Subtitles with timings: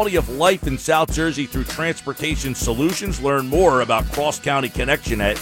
[0.00, 3.20] quality of life in South Jersey through transportation solutions.
[3.20, 5.36] Learn more about Cross County Connection at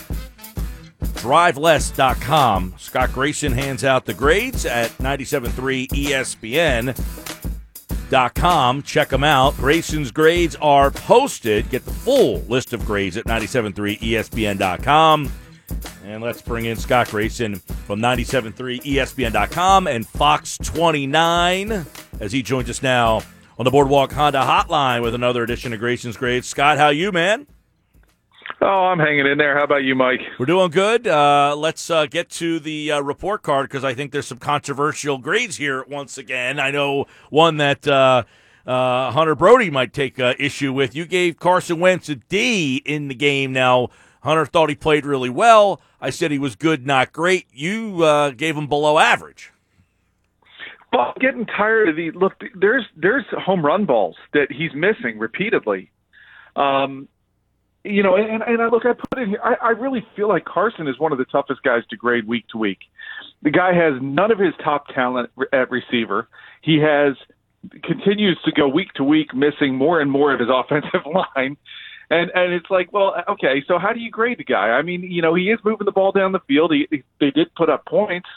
[1.01, 2.75] driveless.com.
[2.77, 5.87] Scott Grayson hands out the grades at 97.3
[8.11, 8.83] ESPN.com.
[8.83, 9.57] Check them out.
[9.59, 11.71] Grayson's grades are posted.
[11.71, 15.31] Get the full list of grades at 97.3 ESPN.com.
[16.05, 21.87] And let's bring in Scott Grayson from 97.3 ESPN.com and Fox 29
[22.19, 23.23] as he joins us now
[23.59, 26.47] on the Boardwalk Honda Hotline with another edition of Grayson's Grades.
[26.47, 27.49] Scott, how you, man?
[28.61, 29.57] Oh, I'm hanging in there.
[29.57, 30.21] How about you, Mike?
[30.39, 31.07] We're doing good.
[31.09, 35.19] Uh, let's uh, get to the uh, report card because I think there's some controversial
[35.19, 36.61] grades here once again.
[36.61, 38.23] I know one that uh,
[38.65, 40.95] uh, Hunter Brody might take uh, issue with.
[40.95, 43.53] You gave Carson Wentz a D in the game.
[43.53, 43.89] Now,
[44.23, 45.81] Hunter thought he played really well.
[46.01, 47.47] I said he was good, not great.
[47.53, 49.53] You gave him below average.
[50.99, 52.33] But I'm getting tired of the look.
[52.61, 55.93] There's there's home run balls that he's missing repeatedly.
[56.57, 57.07] Um,
[57.85, 59.39] you know, and, and I look, I put it here.
[59.45, 62.49] I, I really feel like Carson is one of the toughest guys to grade week
[62.49, 62.79] to week.
[63.43, 66.27] The guy has none of his top talent at receiver.
[66.63, 67.15] He has
[67.85, 71.57] continues to go week to week, missing more and more of his offensive line.
[72.11, 74.71] And and it's like, well, okay, so how do you grade the guy?
[74.71, 76.73] I mean, you know, he is moving the ball down the field.
[76.73, 78.29] He, they did put up points,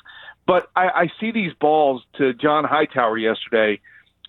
[0.52, 3.80] but I, I see these balls to John Hightower yesterday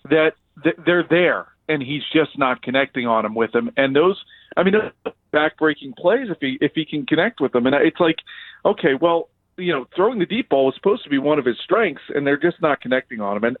[0.09, 0.31] that,
[0.63, 3.71] that they're there, and he's just not connecting on them with them.
[3.75, 4.23] And those,
[4.55, 4.75] I mean,
[5.33, 7.65] back-breaking plays if he if he can connect with them.
[7.67, 8.19] And it's like,
[8.63, 11.57] okay, well, you know, throwing the deep ball was supposed to be one of his
[11.61, 13.43] strengths, and they're just not connecting on him.
[13.43, 13.57] And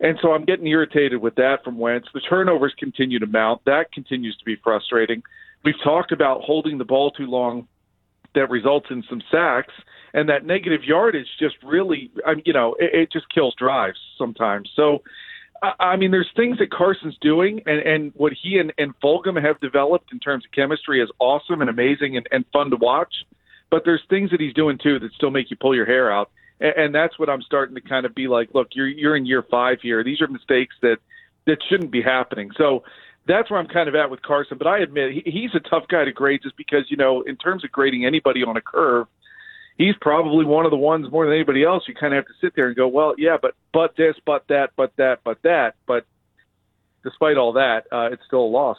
[0.00, 2.08] and so I'm getting irritated with that from Wentz.
[2.14, 3.60] The turnovers continue to mount.
[3.66, 5.22] That continues to be frustrating.
[5.64, 7.68] We've talked about holding the ball too long
[8.36, 9.74] that results in some sacks
[10.14, 13.98] and that negative yardage just really, I mean, you know, it, it just kills drives
[14.16, 14.70] sometimes.
[14.76, 15.02] So,
[15.80, 19.58] I mean, there's things that Carson's doing, and, and what he and, and Fulgham have
[19.60, 23.12] developed in terms of chemistry is awesome and amazing and, and fun to watch.
[23.70, 26.30] But there's things that he's doing too that still make you pull your hair out,
[26.60, 28.50] and, and that's what I'm starting to kind of be like.
[28.54, 30.04] Look, you're you're in year five here.
[30.04, 30.98] These are mistakes that
[31.46, 32.50] that shouldn't be happening.
[32.56, 32.84] So
[33.26, 34.58] that's where I'm kind of at with Carson.
[34.58, 37.36] But I admit he, he's a tough guy to grade just because you know, in
[37.36, 39.06] terms of grading anybody on a curve,
[39.76, 41.84] he's probably one of the ones more than anybody else.
[41.86, 44.44] You kind of have to sit there and go, well, yeah, but but this, but
[44.48, 45.74] that, but that, but that.
[45.86, 46.06] But
[47.02, 48.78] despite all that, uh, it's still a loss.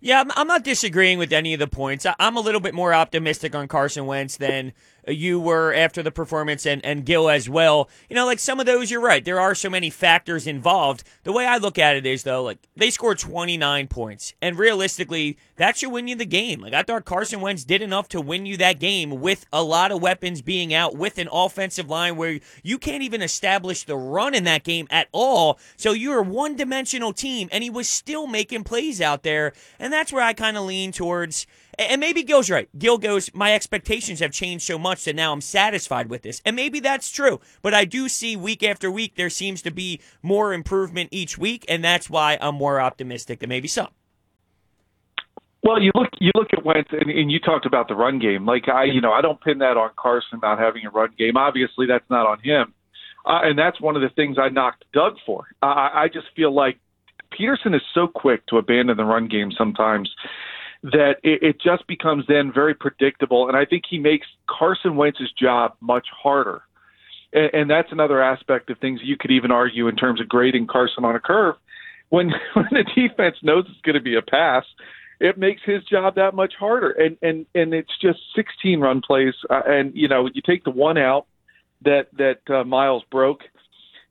[0.00, 2.06] Yeah, I'm not disagreeing with any of the points.
[2.20, 4.72] I'm a little bit more optimistic on Carson Wentz than
[5.08, 7.88] you were after the performance and, and Gil as well.
[8.08, 9.24] You know, like some of those, you're right.
[9.24, 11.04] There are so many factors involved.
[11.24, 14.34] The way I look at it is, though, like they scored 29 points.
[14.40, 16.60] And realistically, that should win you the game.
[16.60, 19.92] Like I thought Carson Wentz did enough to win you that game with a lot
[19.92, 24.34] of weapons being out, with an offensive line where you can't even establish the run
[24.34, 25.58] in that game at all.
[25.76, 29.52] So you're a one dimensional team, and he was still making plays out there.
[29.78, 31.46] And that's where I kind of lean towards
[31.78, 32.68] and maybe Gil's right.
[32.78, 36.42] Gil goes, my expectations have changed so much that now I'm satisfied with this.
[36.44, 37.40] And maybe that's true.
[37.62, 41.64] But I do see week after week there seems to be more improvement each week,
[41.68, 43.88] and that's why I'm more optimistic than maybe some.
[45.62, 48.46] Well, you look you look at Wentz, and, and you talked about the run game.
[48.46, 51.36] Like I, you know, I don't pin that on Carson not having a run game.
[51.36, 52.72] Obviously, that's not on him,
[53.26, 55.46] uh, and that's one of the things I knocked Doug for.
[55.60, 56.78] I, I just feel like
[57.32, 60.08] Pederson is so quick to abandon the run game sometimes
[60.82, 63.48] that it, it just becomes then very predictable.
[63.48, 66.62] And I think he makes Carson Wentz's job much harder.
[67.32, 70.68] And, and that's another aspect of things you could even argue in terms of grading
[70.68, 71.56] Carson on a curve.
[72.10, 74.64] When when the defense knows it's going to be a pass,
[75.20, 76.90] it makes his job that much harder.
[76.90, 80.70] And and and it's just 16 run plays, uh, and you know you take the
[80.70, 81.26] one out
[81.84, 83.40] that that uh, Miles broke,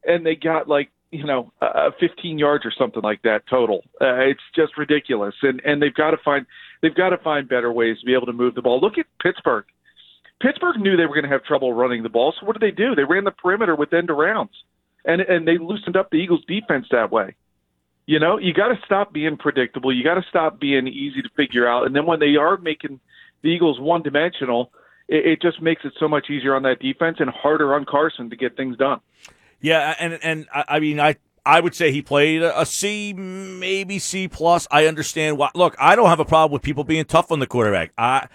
[0.06, 3.84] and they got like you know, uh, 15 yards or something like that total.
[4.02, 6.46] Uh, it's just ridiculous, and and they've got to find
[6.82, 8.80] they've got to find better ways to be able to move the ball.
[8.80, 9.66] Look at Pittsburgh.
[10.42, 12.76] Pittsburgh knew they were going to have trouble running the ball, so what did they
[12.76, 12.94] do?
[12.94, 14.56] They ran the perimeter with end arounds,
[15.06, 17.36] and and they loosened up the Eagles' defense that way.
[18.06, 19.94] You know, you got to stop being predictable.
[19.94, 21.86] You got to stop being easy to figure out.
[21.86, 23.02] And then when they are making
[23.42, 24.72] the Eagles one dimensional,
[25.10, 28.30] it, it just makes it so much easier on that defense and harder on Carson
[28.30, 29.02] to get things done.
[29.60, 31.16] Yeah, and and I mean I
[31.46, 34.68] I would say he played a C, maybe C plus.
[34.70, 35.50] I understand why.
[35.56, 37.92] Look, I don't have a problem with people being tough on the quarterback.
[37.98, 38.28] I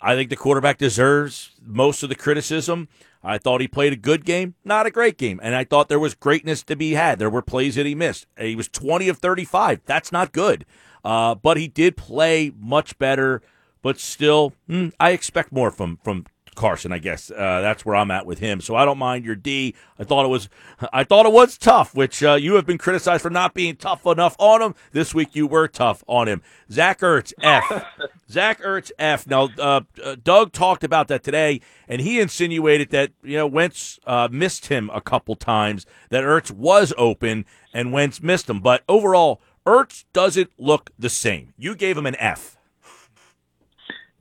[0.00, 2.88] I think the quarterback deserves most of the criticism.
[3.22, 5.98] I thought he played a good game, not a great game, and I thought there
[5.98, 7.18] was greatness to be had.
[7.18, 8.26] There were plays that he missed.
[8.38, 9.80] He was twenty of thirty-five.
[9.86, 10.66] That's not good,
[11.04, 13.40] uh, but he did play much better.
[13.82, 16.92] But still, hmm, I expect more from from Carson.
[16.92, 18.60] I guess uh, that's where I'm at with him.
[18.60, 19.74] So I don't mind your D.
[19.98, 20.48] I thought it was,
[20.92, 24.06] I thought it was tough, which uh, you have been criticized for not being tough
[24.06, 24.74] enough on him.
[24.92, 26.42] This week you were tough on him.
[26.70, 27.86] Zach Ertz F.
[28.30, 29.26] Zach Ertz F.
[29.26, 33.98] Now uh, uh, Doug talked about that today, and he insinuated that you know Wentz
[34.06, 35.86] uh, missed him a couple times.
[36.10, 39.40] That Ertz was open and Wentz missed him, but overall.
[39.66, 41.54] Ertz doesn't look the same.
[41.56, 42.53] You gave him an F.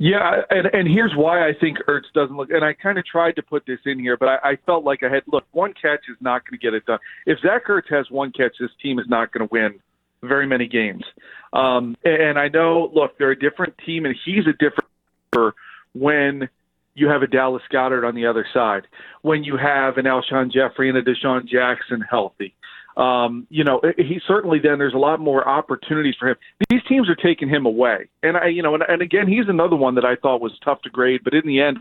[0.03, 2.49] Yeah, and and here's why I think Ertz doesn't look.
[2.49, 5.01] And I kind of tried to put this in here, but I, I felt like
[5.01, 5.45] I had look.
[5.53, 6.99] One catch is not going to get it done.
[7.25, 9.79] If Zach Ertz has one catch, this team is not going to win
[10.21, 11.05] very many games.
[11.53, 15.55] Um, and I know, look, they're a different team, and he's a different
[15.93, 16.49] when
[16.95, 18.87] you have a Dallas Goedert on the other side,
[19.21, 22.53] when you have an Alshon Jeffery and a DeSean Jackson healthy
[22.97, 26.35] um, you know, he certainly then there's a lot more opportunities for him.
[26.69, 29.75] These teams are taking him away, and I, you know, and, and again, he's another
[29.75, 31.79] one that I thought was tough to grade, but in the end,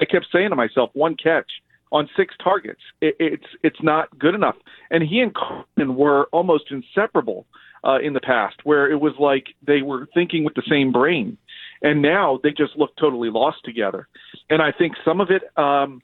[0.00, 1.50] I kept saying to myself, one catch
[1.92, 4.56] on six targets, it, it's it's not good enough.
[4.90, 7.46] And he and Carson were almost inseparable
[7.84, 11.36] uh, in the past, where it was like they were thinking with the same brain,
[11.82, 14.08] and now they just look totally lost together.
[14.48, 15.42] And I think some of it.
[15.58, 16.02] Um,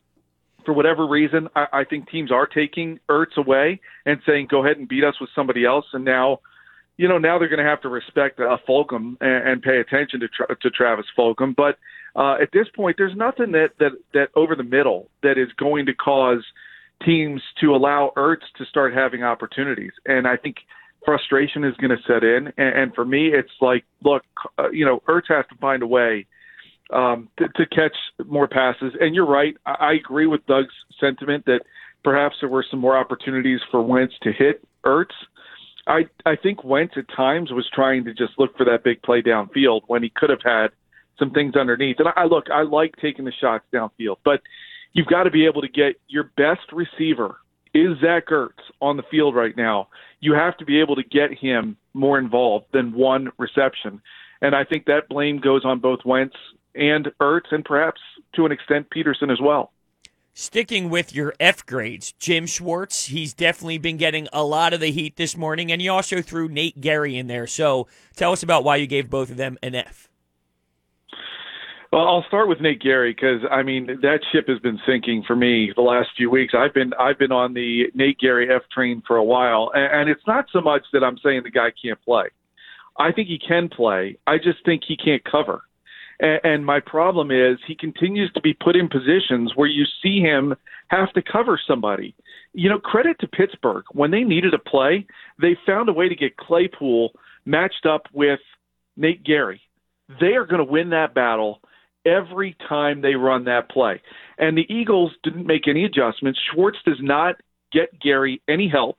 [0.66, 4.76] for whatever reason, I, I think teams are taking Ertz away and saying, "Go ahead
[4.76, 6.40] and beat us with somebody else." And now,
[6.98, 10.20] you know, now they're going to have to respect uh, Fulgham and, and pay attention
[10.20, 11.56] to tra- to Travis Fulgham.
[11.56, 11.78] But
[12.14, 15.86] uh, at this point, there's nothing that that that over the middle that is going
[15.86, 16.44] to cause
[17.04, 19.92] teams to allow Ertz to start having opportunities.
[20.04, 20.56] And I think
[21.04, 22.52] frustration is going to set in.
[22.58, 24.24] And, and for me, it's like, look,
[24.58, 26.26] uh, you know, Ertz has to find a way
[26.90, 27.96] um, to, to catch
[28.26, 28.92] more passes.
[29.00, 29.56] And you're right.
[29.66, 31.60] I, I agree with Doug's sentiment that
[32.04, 35.14] perhaps there were some more opportunities for Wentz to hit Ertz.
[35.86, 39.22] I I think Wentz at times was trying to just look for that big play
[39.22, 40.68] downfield when he could have had
[41.18, 41.96] some things underneath.
[41.98, 44.40] And I, I look, I like taking the shots downfield, but
[44.92, 47.36] you've got to be able to get your best receiver
[47.74, 49.88] is Zach Ertz on the field right now.
[50.20, 54.00] You have to be able to get him more involved than one reception.
[54.40, 56.34] And I think that blame goes on both Wentz
[56.76, 58.00] and Ertz and perhaps
[58.34, 59.72] to an extent Pederson as well.
[60.34, 64.90] Sticking with your F grades, Jim Schwartz, he's definitely been getting a lot of the
[64.90, 67.46] heat this morning, and you also threw Nate Gerry in there.
[67.46, 70.10] So tell us about why you gave both of them an F.
[71.90, 75.34] Well, I'll start with Nate Gerry because I mean that ship has been sinking for
[75.34, 76.52] me the last few weeks.
[76.54, 80.10] I've been I've been on the Nate Gerry F train for a while, and, and
[80.10, 82.26] it's not so much that I'm saying the guy can't play.
[82.98, 84.18] I think he can play.
[84.26, 85.62] I just think he can't cover.
[86.18, 90.54] And, my problem is he continues to be put in positions where you see him
[90.88, 92.14] have to cover somebody.
[92.54, 93.84] You know, credit to Pittsburgh.
[93.92, 95.06] When they needed a play,
[95.40, 97.12] they found a way to get Claypool
[97.44, 98.40] matched up with
[98.96, 99.60] Nate Gerry.
[100.20, 101.60] They are going to win that battle
[102.06, 104.00] every time they run that play.
[104.38, 106.40] And the Eagles didn't make any adjustments.
[106.52, 107.36] Schwartz does not
[107.72, 108.98] get Gerry any help.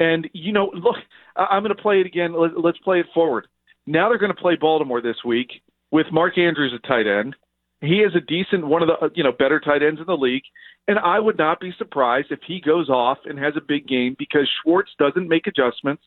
[0.00, 0.96] And, you know, look,
[1.36, 2.34] I'm going to play it again.
[2.56, 3.48] Let's play it forward.
[3.86, 5.48] Now they're going to play Baltimore this week
[5.90, 7.34] with Mark Andrews at tight end.
[7.80, 10.42] He is a decent one of the you know better tight ends in the league,
[10.88, 14.16] and I would not be surprised if he goes off and has a big game
[14.18, 16.02] because Schwartz doesn't make adjustments,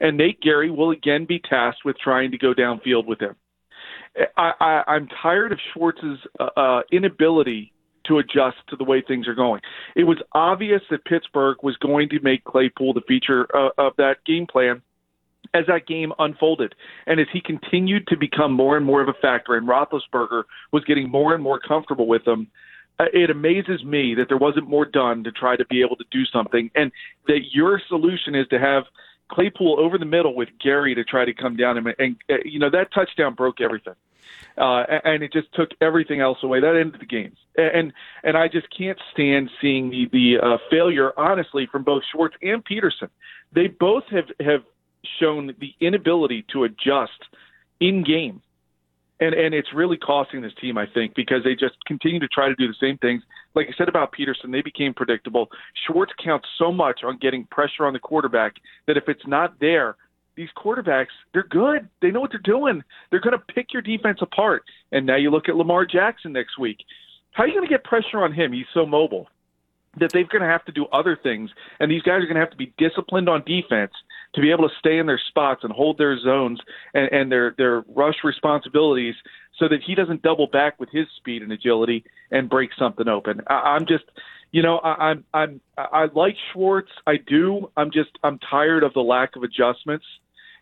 [0.00, 3.36] and Nate Gerry will again be tasked with trying to go downfield with him.
[4.36, 7.72] I, I, I'm tired of Schwartz's uh, uh, inability
[8.06, 9.60] to adjust to the way things are going.
[9.94, 14.16] It was obvious that Pittsburgh was going to make Claypool the feature uh, of that
[14.26, 14.82] game plan
[15.54, 16.74] as that game unfolded.
[17.06, 20.84] And as he continued to become more and more of a factor, and Roethlisberger was
[20.84, 22.48] getting more and more comfortable with him,
[22.98, 26.04] uh, it amazes me that there wasn't more done to try to be able to
[26.10, 26.92] do something, and
[27.26, 28.84] that your solution is to have
[29.30, 32.58] Claypool over the middle with Gerry to try to come down and, and uh, you
[32.58, 33.94] know that touchdown broke everything,
[34.58, 36.60] uh, and it just took everything else away.
[36.60, 41.12] That ended the game, and and I just can't stand seeing the the uh, failure,
[41.16, 43.08] honestly, from both Schwartz and Pederson.
[43.52, 44.64] They both have have
[45.20, 47.12] shown the inability to adjust
[47.80, 48.42] in game.
[49.20, 52.48] And and it's really costing this team, I think, because they just continue to try
[52.48, 53.22] to do the same things.
[53.54, 55.48] Like I said about Pederson, they became predictable.
[55.86, 58.54] Schwartz counts so much on getting pressure on the quarterback
[58.86, 59.96] that if it's not there,
[60.34, 61.88] these quarterbacks, they're good.
[62.00, 62.82] They know what they're doing.
[63.10, 64.64] They're going to pick your defense apart.
[64.90, 66.78] And now you look at Lamar Jackson next week.
[67.32, 68.52] How are you going to get pressure on him?
[68.52, 69.28] He's so mobile
[70.00, 72.40] that they're going to have to do other things, and these guys are going to
[72.40, 73.92] have to be disciplined on defense
[74.34, 76.60] to be able to stay in their spots and hold their zones
[76.94, 79.14] and, and their their rush responsibilities,
[79.58, 83.40] so that he doesn't double back with his speed and agility and break something open.
[83.46, 84.04] I, I'm just,
[84.50, 87.70] you know, I, I'm I'm I like Schwartz, I do.
[87.76, 90.06] I'm just I'm tired of the lack of adjustments,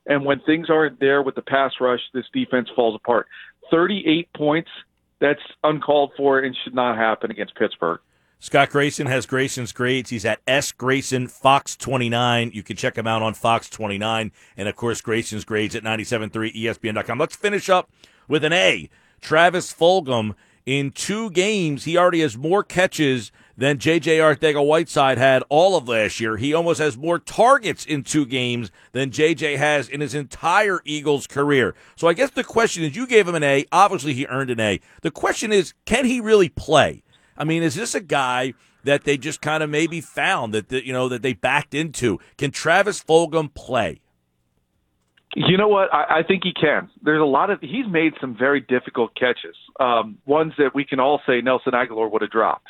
[0.06, 3.26] and when things aren't there with the pass rush, this defense falls apart.
[3.70, 4.70] 38 points
[5.20, 8.00] That's uncalled for and should not happen against Pittsburgh.
[8.42, 10.08] Scott Grayson has Grayson's grades.
[10.08, 12.52] He's at S Grayson Fox 29.
[12.54, 14.32] You can check him out on Fox 29.
[14.56, 17.18] And of course, Grayson's grades at 97.3 ESPN.com.
[17.18, 17.90] Let's finish up
[18.28, 18.88] with an A.
[19.20, 20.34] Travis Fulgham.
[20.64, 24.18] In two games, he already has more catches than J.J.
[24.18, 26.38] Arcega Whiteside had all of last year.
[26.38, 29.56] He almost has more targets in two games than J.J.
[29.56, 31.74] has in his entire Eagles career.
[31.96, 33.66] So I guess the question is you gave him an A.
[33.70, 34.80] Obviously, he earned an A.
[35.02, 37.02] The question is, can he really play?
[37.40, 38.52] I mean, is this a guy
[38.84, 42.20] that they just kind of maybe found that, that you know that they backed into?
[42.36, 44.00] Can Travis Fulgham play?
[45.34, 45.92] You know what?
[45.92, 46.90] I, I think he can.
[47.02, 51.00] There's a lot of he's made some very difficult catches, um, ones that we can
[51.00, 52.68] all say Nelson Agholor would have dropped.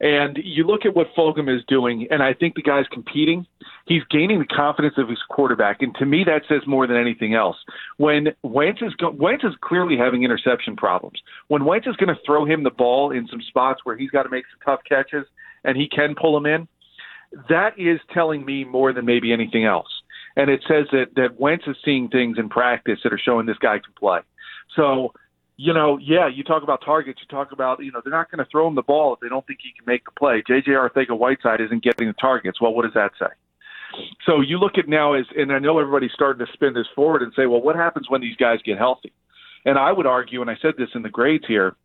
[0.00, 3.46] And you look at what Fulgham is doing, and I think the guy's competing.
[3.86, 7.34] He's gaining the confidence of his quarterback, and to me, that says more than anything
[7.34, 7.56] else.
[7.98, 11.20] When Wentz is go- Wentz is clearly having interception problems.
[11.48, 14.22] When Wentz is going to throw him the ball in some spots where he's got
[14.22, 15.26] to make some tough catches,
[15.64, 16.66] and he can pull them in,
[17.50, 19.88] that is telling me more than maybe anything else.
[20.36, 23.58] And it says that that Wentz is seeing things in practice that are showing this
[23.58, 24.20] guy can play.
[24.76, 25.12] So
[25.62, 27.20] you know, yeah, you talk about targets.
[27.20, 29.28] You talk about, you know, they're not going to throw him the ball if they
[29.28, 30.42] don't think he can make the play.
[30.46, 30.70] J.J.
[30.70, 32.62] Arcega Whiteside isn't getting the targets.
[32.62, 33.26] Well, what does that say?
[34.24, 37.20] So you look at now as, and I know everybody's starting to spin this forward
[37.20, 39.12] and say, well, what happens when these guys get healthy?
[39.66, 41.76] And I would argue, and I said this in the grades here,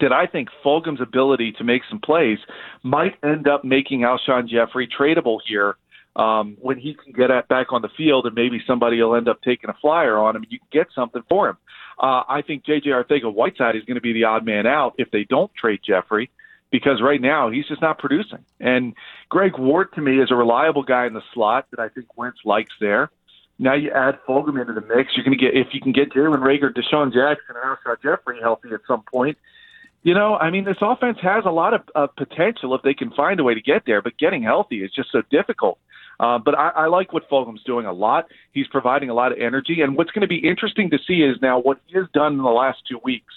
[0.00, 2.38] that I think Fulgham's ability to make some plays
[2.82, 5.76] might end up making Alshon Jeffery tradable here
[6.16, 9.28] um, when he can get at, back on the field, and maybe somebody will end
[9.28, 10.42] up taking a flyer on him.
[10.44, 11.58] And you can get something for him.
[11.98, 12.90] Uh, I think J.J.
[12.90, 16.30] Arcega Whiteside is going to be the odd man out if they don't trade Jeffery
[16.70, 18.44] because right now he's just not producing.
[18.58, 18.94] And
[19.28, 22.38] Greg Ward to me is a reliable guy in the slot that I think Wentz
[22.44, 23.10] likes there.
[23.58, 25.12] Now you add Fulgham into the mix.
[25.14, 28.40] You're going to get if you can get Jalen Reagor, DeSean Jackson, and Alshon Jeffery
[28.40, 29.38] healthy at some point.
[30.02, 33.10] You know, I mean, this offense has a lot of, of potential if they can
[33.12, 35.78] find a way to get there, but getting healthy is just so difficult.
[36.24, 38.28] Uh, but I, I like what Fulgham's doing a lot.
[38.52, 39.82] He's providing a lot of energy.
[39.82, 42.38] And what's going to be interesting to see is now what he has done in
[42.38, 43.34] the last two weeks.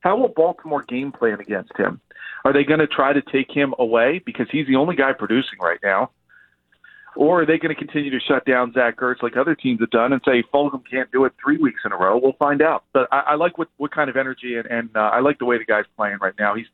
[0.00, 2.00] How will Baltimore game plan against him?
[2.46, 5.58] Are they going to try to take him away because he's the only guy producing
[5.60, 6.10] right now?
[7.16, 9.90] Or are they going to continue to shut down Zach Ertz like other teams have
[9.90, 12.16] done and say Fulgham can't do it three weeks in a row?
[12.16, 12.84] We'll find out.
[12.94, 15.44] But I, I like what, what kind of energy and, and uh, I like the
[15.44, 16.54] way the guy's playing right now.
[16.54, 16.68] He's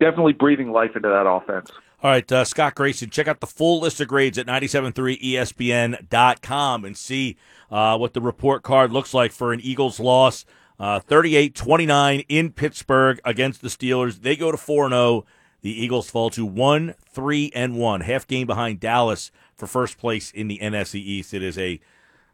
[0.00, 1.70] definitely breathing life into that offense.
[2.02, 6.96] All right, uh, Scott Grayson, check out the full list of grades at 973ESPN.com and
[6.96, 7.36] see
[7.70, 10.44] uh, what the report card looks like for an Eagles loss.
[10.80, 14.22] Uh, 38 29 in Pittsburgh against the Steelers.
[14.22, 15.24] They go to 4 0.
[15.60, 20.32] The Eagles fall to 1 3 and 1, half game behind Dallas for first place
[20.32, 21.32] in the NFC East.
[21.32, 21.78] It is a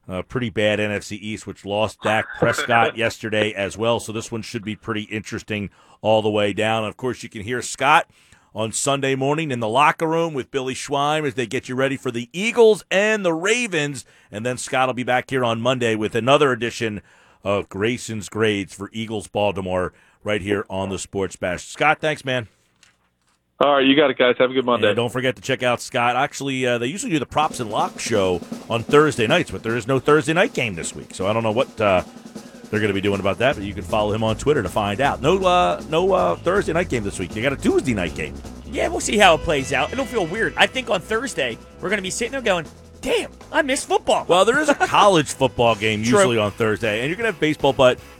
[0.08, 4.00] uh, pretty bad NFC East, which lost Dak Prescott yesterday as well.
[4.00, 6.84] So this one should be pretty interesting all the way down.
[6.84, 8.08] Of course, you can hear Scott
[8.54, 11.96] on Sunday morning in the locker room with Billy Schwein as they get you ready
[11.96, 14.04] for the Eagles and the Ravens.
[14.32, 17.02] And then Scott will be back here on Monday with another edition
[17.44, 19.92] of Grayson's Grades for Eagles Baltimore
[20.24, 21.64] right here on the Sports Bash.
[21.64, 22.48] Scott, thanks, man.
[23.60, 24.36] All right, you got it, guys.
[24.38, 24.86] Have a good Monday.
[24.88, 26.14] And don't forget to check out Scott.
[26.14, 29.76] Actually, uh, they usually do the Props and Lock show on Thursday nights, but there
[29.76, 31.12] is no Thursday night game this week.
[31.12, 32.04] So I don't know what uh,
[32.70, 34.68] they're going to be doing about that, but you can follow him on Twitter to
[34.68, 35.20] find out.
[35.20, 37.34] No, uh, no uh, Thursday night game this week.
[37.34, 38.34] You got a Tuesday night game.
[38.64, 39.92] Yeah, we'll see how it plays out.
[39.92, 40.54] It'll feel weird.
[40.56, 42.64] I think on Thursday we're going to be sitting there going,
[43.00, 47.08] "Damn, I miss football." Well, there is a college football game usually on Thursday, and
[47.08, 48.17] you're going to have baseball, but you're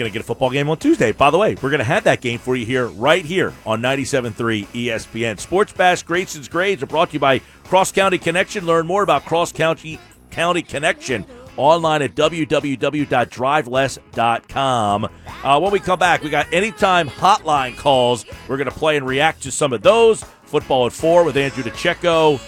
[0.00, 1.12] going to get a football game on Tuesday.
[1.12, 3.80] By the way, we're going to have that game for you here, right here on
[3.80, 5.38] 97.3 ESPN.
[5.38, 8.66] Sports Bash Grayson's Grades are brought to you by Cross County Connection.
[8.66, 9.98] Learn more about Cross County
[10.30, 11.24] County Connection
[11.56, 15.08] online at www.driveless.com.
[15.42, 18.24] Uh, when we come back, we got anytime hotline calls.
[18.48, 20.24] We're going to play and react to some of those.
[20.44, 22.40] Football at 4 with Andrew DeCecco.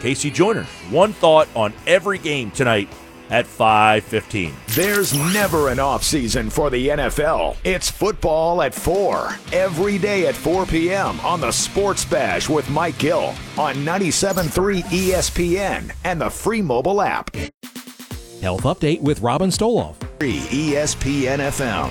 [0.00, 0.64] Casey Joyner.
[0.90, 2.88] One thought on every game tonight
[3.30, 4.52] at 5:15.
[4.68, 7.56] There's never an off season for the NFL.
[7.64, 11.20] It's football at 4 every day at 4 p.m.
[11.20, 17.34] on the Sports Bash with Mike Gill on 97.3 ESPN and the free mobile app.
[18.40, 19.96] Health Update with Robin Stoloff.
[20.18, 21.90] ESPN FM.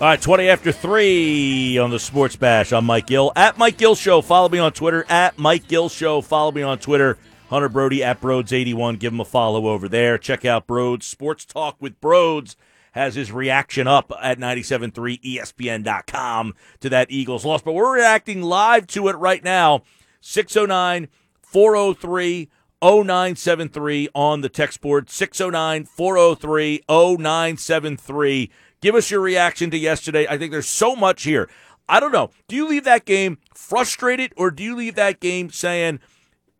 [0.00, 2.72] All right, 20 after 3 on the Sports Bash.
[2.72, 3.32] I'm Mike Gill.
[3.36, 4.22] At Mike Gill Show.
[4.22, 5.04] Follow me on Twitter.
[5.10, 6.22] At Mike Gill Show.
[6.22, 7.18] Follow me on Twitter.
[7.50, 8.98] Hunter Brody at Brodes81.
[9.00, 10.16] Give him a follow over there.
[10.16, 11.04] Check out Broads.
[11.04, 12.54] Sports Talk with Brodes
[12.92, 17.60] has his reaction up at 973ESPN.com to that Eagles loss.
[17.60, 19.82] But we're reacting live to it right now.
[20.20, 21.08] 609
[21.42, 22.48] 403
[22.82, 28.50] 0973 on the text board 609 403 0973.
[28.80, 30.24] Give us your reaction to yesterday.
[30.28, 31.50] I think there's so much here.
[31.88, 32.30] I don't know.
[32.46, 35.98] Do you leave that game frustrated or do you leave that game saying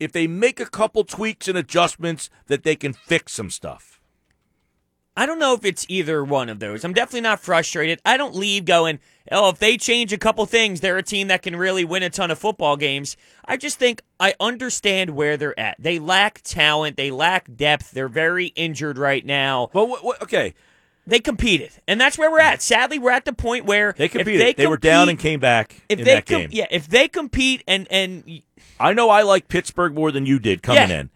[0.01, 4.01] if they make a couple tweaks and adjustments that they can fix some stuff?
[5.17, 6.85] I don't know if it's either one of those.
[6.85, 8.01] I'm definitely not frustrated.
[8.07, 11.43] I don't leave going, oh, if they change a couple things, they're a team that
[11.43, 13.17] can really win a ton of football games.
[13.45, 15.77] I just think I understand where they're at.
[15.79, 19.69] They lack talent, they lack depth, they're very injured right now.
[19.75, 20.55] Well, okay.
[21.11, 22.63] They competed, and that's where we're at.
[22.63, 24.41] Sadly, we're at the point where They competed.
[24.41, 26.49] They, They, were down and came back if in they that com- game.
[26.53, 28.43] Yeah, if they compete and and
[28.79, 31.01] I know I like Pittsburgh more than you did coming Yeah.
[31.01, 31.11] in.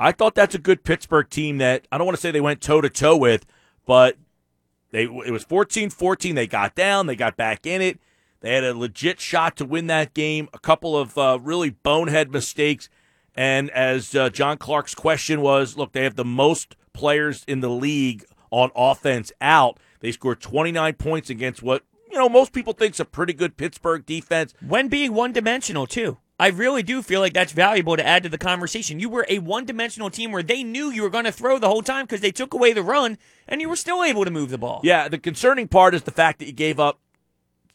[0.00, 2.60] I thought that's a good Pittsburgh team that I don't want to say they went
[2.62, 3.44] toe to toe with,
[3.86, 4.16] but
[4.90, 6.34] they it was 14-14.
[6.34, 8.00] They got down, they got back in it.
[8.40, 10.48] They had a legit shot to win that game.
[10.54, 12.88] A couple of uh, really bonehead mistakes,
[13.34, 17.70] and as uh, John Clark's question was, look, they have the most players in the
[17.70, 19.78] league on offense out.
[20.00, 24.04] They scored 29 points against what you know most people think's a pretty good Pittsburgh
[24.06, 24.54] defense.
[24.66, 26.18] when being one dimensional too.
[26.38, 28.98] I really do feel like that's valuable to add to the conversation.
[28.98, 31.68] You were a one dimensional team where they knew you were going to throw the
[31.68, 34.50] whole time because they took away the run and you were still able to move
[34.50, 34.80] the ball.
[34.82, 36.98] Yeah, the concerning part is the fact that you gave up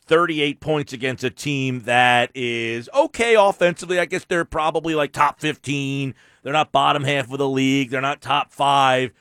[0.08, 3.98] 38 points against a team that is okay offensively.
[4.00, 6.14] I guess they're probably like top 15.
[6.44, 7.92] They're not bottom half of the league.
[7.92, 9.12] They're not top five.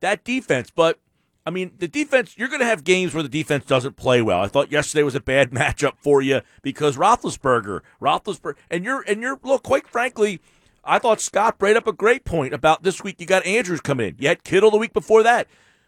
[0.00, 0.98] That defense, but
[1.46, 4.40] I mean, the defense, you're going to have games where the defense doesn't play well.
[4.40, 9.22] I thought yesterday was a bad matchup for you because Roethlisberger, Roethlisberger, and you're, and
[9.22, 10.40] you're, look, quite frankly,
[10.84, 13.20] I thought Scott brought up a great point about this week.
[13.20, 14.16] You got Andrews coming in.
[14.18, 15.46] You had Kittle the week before that.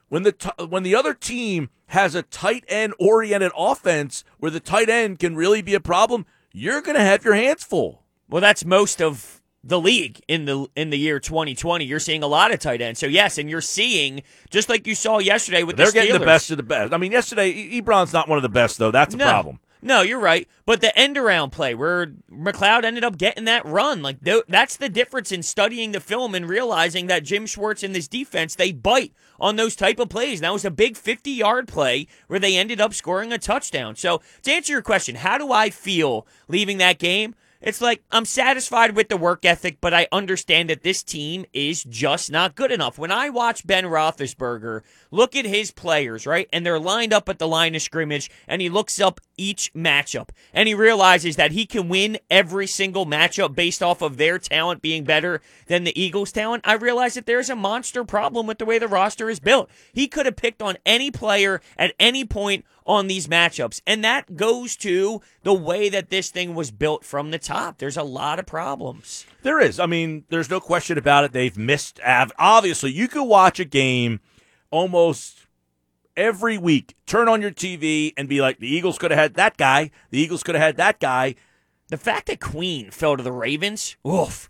[0.08, 4.60] When the t- when the other team has a tight end oriented offense where the
[4.60, 8.02] tight end can really be a problem, you're going to have your hands full.
[8.28, 11.84] Well, that's most of the league in the in the year 2020.
[11.84, 13.00] You're seeing a lot of tight ends.
[13.00, 16.24] So yes, and you're seeing just like you saw yesterday with They're the getting the
[16.24, 16.92] best of the best.
[16.92, 18.90] I mean, yesterday Ebron's not one of the best though.
[18.90, 19.24] That's a no.
[19.24, 19.58] problem.
[19.84, 20.46] No, you're right.
[20.64, 24.76] But the end around play where McLeod ended up getting that run, like th- that's
[24.76, 28.70] the difference in studying the film and realizing that Jim Schwartz and this defense they
[28.70, 30.38] bite on those type of plays.
[30.38, 33.96] And that was a big 50 yard play where they ended up scoring a touchdown.
[33.96, 37.34] So to answer your question, how do I feel leaving that game?
[37.62, 41.84] It's like I'm satisfied with the work ethic, but I understand that this team is
[41.84, 42.98] just not good enough.
[42.98, 44.80] When I watch Ben Roethlisberger
[45.12, 48.60] look at his players, right, and they're lined up at the line of scrimmage, and
[48.60, 53.54] he looks up each matchup, and he realizes that he can win every single matchup
[53.54, 56.66] based off of their talent being better than the Eagles' talent.
[56.66, 59.70] I realize that there's a monster problem with the way the roster is built.
[59.92, 63.80] He could have picked on any player at any point on these matchups.
[63.86, 67.78] And that goes to the way that this thing was built from the top.
[67.78, 69.26] There's a lot of problems.
[69.42, 69.78] There is.
[69.80, 71.32] I mean, there's no question about it.
[71.32, 72.00] They've missed.
[72.04, 74.20] Obviously, you could watch a game
[74.70, 75.46] almost
[76.16, 76.94] every week.
[77.06, 79.90] Turn on your TV and be like, the Eagles could have had that guy.
[80.10, 81.34] The Eagles could have had that guy.
[81.88, 84.48] The fact that Queen fell to the Ravens, oof.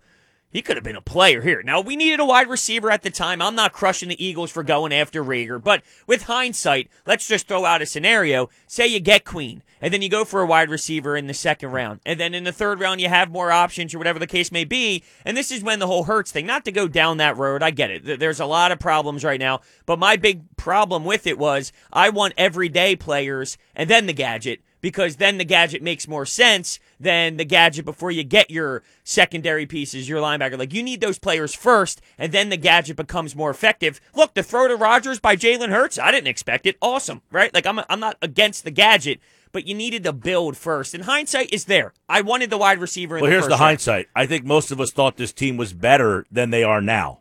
[0.52, 1.62] He could have been a player here.
[1.62, 3.40] Now, we needed a wide receiver at the time.
[3.40, 7.64] I'm not crushing the Eagles for going after Reagor, but with hindsight, let's just throw
[7.64, 8.50] out a scenario.
[8.66, 11.70] Say you get Queen, and then you go for a wide receiver in the second
[11.70, 14.52] round, and then in the third round, you have more options or whatever the case
[14.52, 15.02] may be.
[15.24, 17.70] And this is when the whole Hurts thing, not to go down that road, I
[17.70, 18.20] get it.
[18.20, 22.10] There's a lot of problems right now, but my big problem with it was I
[22.10, 27.38] want everyday players and then the gadget because then the gadget makes more sense than
[27.38, 30.58] the gadget before you get your secondary pieces, your linebacker.
[30.58, 33.98] Like you need those players first, and then the gadget becomes more effective.
[34.14, 36.76] Look, the throw to Rodgers by Jalen Hurts, I didn't expect it.
[36.82, 37.54] Awesome, right?
[37.54, 39.20] Like I'm, I'm not against the gadget,
[39.52, 40.94] but you needed to build first.
[40.94, 41.92] And hindsight is there.
[42.08, 43.16] I wanted the wide receiver.
[43.16, 43.60] In Well, the here's the round.
[43.62, 44.08] hindsight.
[44.14, 47.20] I think most of us thought this team was better than they are now.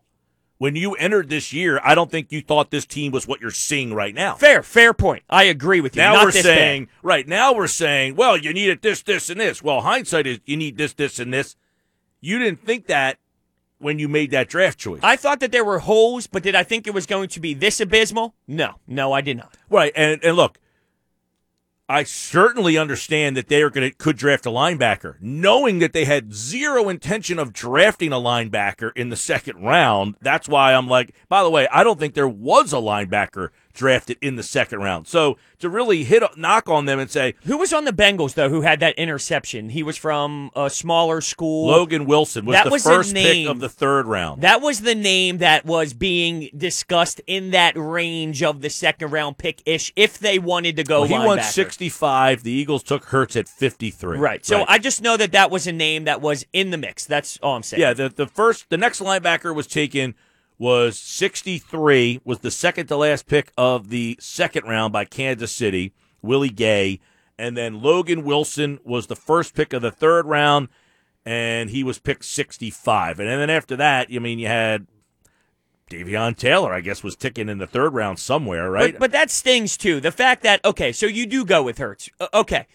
[0.62, 3.50] When you entered this year, I don't think you thought this team was what you're
[3.50, 4.36] seeing right now.
[4.36, 5.24] Fair, fair point.
[5.28, 6.04] I agree with you.
[6.04, 6.92] Now Not we're saying, bad.
[7.02, 9.64] right now we're saying, well, you needed this, this, and this.
[9.64, 11.56] Well, hindsight is you need this, this, and this.
[12.20, 13.18] You didn't think that
[13.80, 15.00] when you made that draft choice.
[15.02, 17.56] I thought that there were holes, but did I think it was going to be
[17.56, 18.36] this abysmal?
[18.48, 19.58] No, no, I did not.
[19.68, 20.60] Right, and and look,
[21.92, 26.06] I certainly understand that they are going to could draft a linebacker, knowing that they
[26.06, 30.16] had zero intention of drafting a linebacker in the second round.
[30.22, 34.18] That's why I'm like, by the way, I don't think there was a linebacker drafted
[34.22, 35.08] in the second round.
[35.08, 38.34] So to really hit a knock on them and say Who was on the Bengals
[38.34, 38.50] though?
[38.50, 39.70] Who had that interception?
[39.70, 41.68] He was from a smaller school.
[41.68, 43.48] Logan Wilson was That the was first pick name.
[43.48, 44.42] of the third round.
[44.42, 49.38] That was the name that was being discussed in that range of the second round
[49.38, 49.92] pick ish.
[49.96, 52.44] If they wanted to go, Well, he won 65.
[52.44, 54.18] The Eagles took Hurts at 53.
[54.18, 54.46] Right.
[54.46, 57.06] So I just know that that was a name that was in the mix.
[57.06, 57.82] That's all I'm saying.
[57.82, 60.16] Yeah, the the first the next linebacker was taken
[60.62, 65.92] was 63, was the second to last pick of the second round by Kansas City,
[66.22, 67.00] Willie Gay.
[67.36, 70.68] And then Logan Wilson was the first pick of the third round,
[71.26, 73.20] and he was picked 65.
[73.20, 74.86] And then after that, I mean, you had
[75.90, 78.94] Davion Taylor, I guess, was ticking in the third round somewhere, right?
[78.94, 80.00] But, but that stings too.
[80.00, 82.08] The fact that okay, so you do go with Hurts.
[82.20, 82.68] Uh, okay.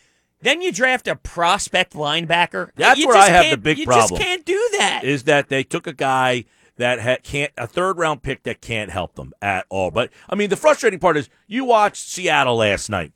[0.42, 2.70] Then you draft a prospect linebacker.
[2.75, 4.11] That's You where I have the big you problem.
[4.11, 5.03] You just can't do that.
[5.05, 8.90] is that they took a guy that ha- can't a third round pick that can't
[8.90, 9.90] help them at all.
[9.90, 13.12] But I mean, the frustrating part is you watched Seattle last night.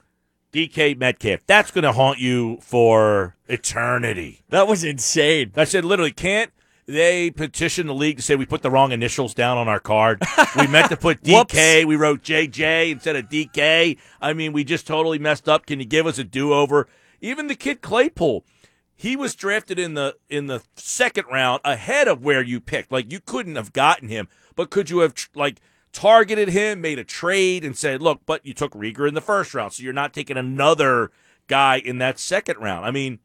[0.53, 1.41] DK Metcalf.
[1.47, 4.43] That's going to haunt you for eternity.
[4.49, 5.53] that was insane.
[5.57, 6.51] I said literally can't
[6.87, 10.21] they petition the league to say we put the wrong initials down on our card?
[10.59, 11.23] we meant to put.
[11.23, 11.85] DK.
[11.85, 13.97] We wrote JJ instead of DK.
[14.21, 15.67] I mean, we just totally messed up.
[15.67, 16.89] Can you give us a do over?
[17.21, 18.45] Even the kid Claypool,
[19.01, 22.93] he was drafted in the in the second round ahead of where you picked.
[22.93, 27.05] Like you couldn't have gotten him, but could you have like targeted him, made a
[27.05, 30.13] trade, and said, "Look, but you took Reagor in the first round, so you're not
[30.13, 31.11] taking another
[31.47, 33.21] guy in that second round." I mean,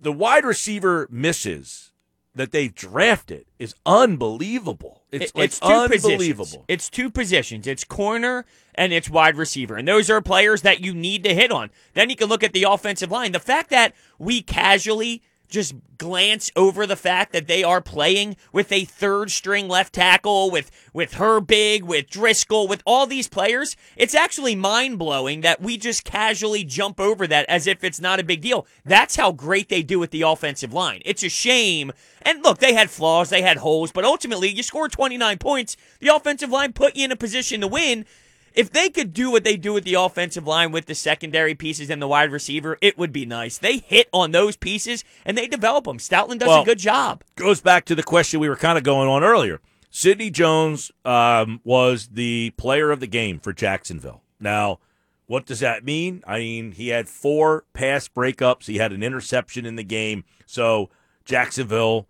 [0.00, 1.91] the wide receiver misses
[2.34, 5.02] that they've drafted is unbelievable.
[5.10, 6.44] It's It- like it's unbelievable.
[6.44, 6.64] Positions.
[6.68, 7.66] It's two positions.
[7.66, 9.76] It's corner and it's wide receiver.
[9.76, 11.70] And those are players that you need to hit on.
[11.94, 13.32] Then you can look at the offensive line.
[13.32, 18.72] The fact that we casually just glance over the fact that they are playing with
[18.72, 24.14] a third string left tackle with with Herbig, with Driscoll, with all these players, it's
[24.14, 28.24] actually mind blowing that we just casually jump over that as if it's not a
[28.24, 28.66] big deal.
[28.84, 31.02] That's how great they do with the offensive line.
[31.04, 31.92] It's a shame.
[32.22, 35.76] And look, they had flaws, they had holes, but ultimately you score 29 points.
[36.00, 38.06] The offensive line put you in a position to win.
[38.54, 41.90] If they could do what they do with the offensive line with the secondary pieces
[41.90, 43.58] and the wide receiver, it would be nice.
[43.58, 45.98] They hit on those pieces and they develop them.
[45.98, 47.22] Stoutland does Well, a good job.
[47.36, 49.60] goes back to the question we were kind of going on earlier.
[49.90, 54.22] Sidney Jones um, was the player of the game for Jacksonville.
[54.40, 54.78] Now,
[55.26, 56.22] what does that mean?
[56.26, 58.66] I mean, he had four pass breakups.
[58.66, 60.24] He had an interception in the game.
[60.46, 60.90] So
[61.26, 62.08] Jacksonville,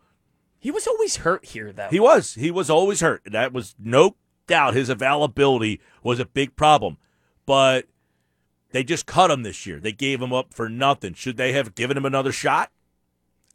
[0.59, 1.89] He was always hurt here, though.
[1.91, 3.23] he was he was always hurt.
[3.27, 4.75] That was no doubt.
[4.75, 6.99] His availability was a big problem,
[7.47, 7.87] but
[8.73, 9.79] they just cut him this year.
[9.79, 11.15] They gave him up for nothing.
[11.15, 12.71] Should they have given him another shot?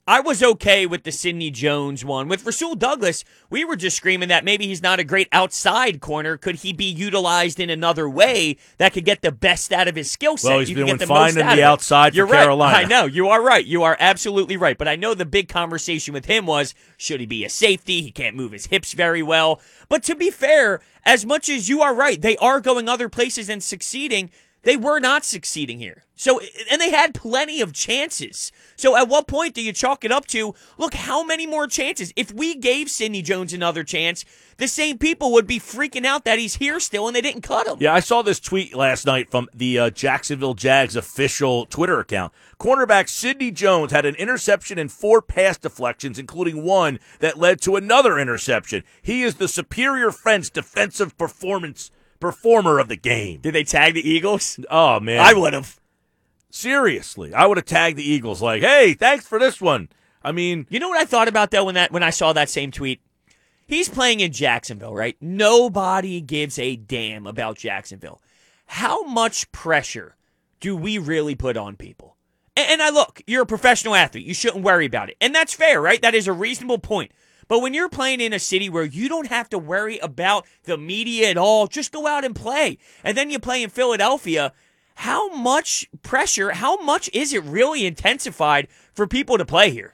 [0.10, 2.30] I was okay with the Sidney Jones one.
[2.30, 6.38] With Rasul Douglas, we were just screaming that maybe he's not a great outside corner.
[6.38, 10.10] Could he be utilized in another way that could get the best out of his
[10.10, 10.50] skill set?
[10.50, 12.44] Well, he's You could doing get the fine in the outside for You're right.
[12.44, 12.78] Carolina.
[12.78, 13.04] I know.
[13.04, 13.66] You are right.
[13.66, 14.78] You are absolutely right.
[14.78, 18.02] But I know the big conversation with him was should he be a safety?
[18.02, 19.60] He can't move his hips very well.
[19.90, 23.50] But to be fair, as much as you are right, they are going other places
[23.50, 24.30] and succeeding.
[24.68, 26.04] They were not succeeding here.
[26.18, 28.52] So, and they had plenty of chances.
[28.76, 32.12] So, at what point do you chalk it up to, look, how many more chances?
[32.18, 34.26] If we gave Sidney Jones another chance,
[34.58, 37.66] the same people would be freaking out that he's here still and they didn't cut
[37.66, 37.78] him.
[37.80, 42.34] Yeah, I saw this tweet last night from the uh, Jacksonville Jags official Twitter account.
[42.60, 47.78] Cornerback Sidney Jones had an interception and four pass deflections, including one that led to
[47.78, 48.84] another interception.
[49.02, 53.40] He is the superior French defensive performance performer of the game.
[53.42, 54.60] Did they tag the Eagles?
[54.70, 55.80] Oh man, I would have.
[56.50, 59.90] seriously, I would have tagged the Eagles like, "Hey, thanks for this one."
[60.24, 62.50] I mean, You know what I thought about though when that when I saw that
[62.50, 63.02] same tweet?
[63.66, 65.18] He's playing in Jacksonville, right?
[65.20, 68.22] Nobody gives a damn about Jacksonville.
[68.66, 70.16] How much pressure
[70.60, 72.16] do we really put on people?
[72.56, 74.26] And, and I look, you're a professional athlete.
[74.26, 75.18] You shouldn't worry about it.
[75.22, 76.02] And that's fair, right?
[76.02, 77.12] That is a reasonable point.
[77.48, 80.78] But when you're playing in a city where you don't have to worry about the
[80.78, 82.78] media at all, just go out and play.
[83.04, 84.54] And then you play in Philadelphia,
[84.96, 89.94] how much pressure, how much is it really intensified for people to play here?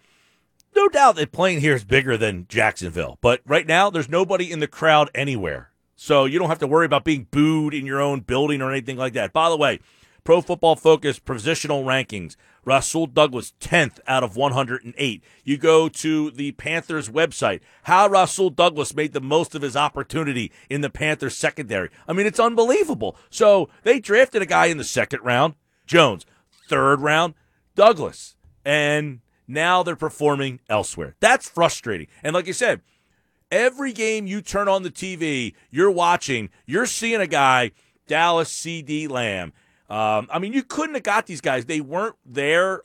[0.76, 4.60] no doubt that playing here is bigger than Jacksonville, but right now there's nobody in
[4.60, 5.72] the crowd anywhere.
[5.96, 8.98] So you don't have to worry about being booed in your own building or anything
[8.98, 9.32] like that.
[9.32, 9.80] By the way,
[10.24, 12.36] Pro Football Focus positional rankings.
[12.66, 15.24] Rasul Douglas 10th out of 108.
[15.44, 17.60] You go to the Panthers website.
[17.84, 21.90] How Rasul Douglas made the most of his opportunity in the Panthers secondary.
[22.08, 23.18] I mean, it's unbelievable.
[23.30, 25.56] So they drafted a guy in the second round,
[25.86, 26.26] Jones.
[26.70, 27.34] Third round,
[27.76, 28.36] Douglas.
[28.64, 31.16] And now they're performing elsewhere.
[31.20, 32.08] That's frustrating.
[32.24, 32.82] And like you said,
[33.52, 37.72] every game you turn on the TV, you're watching, you're seeing a guy,
[38.08, 39.52] Dallas CeeDee Lamb.
[39.90, 41.66] Um, I mean, you couldn't have got these guys.
[41.66, 42.84] They weren't there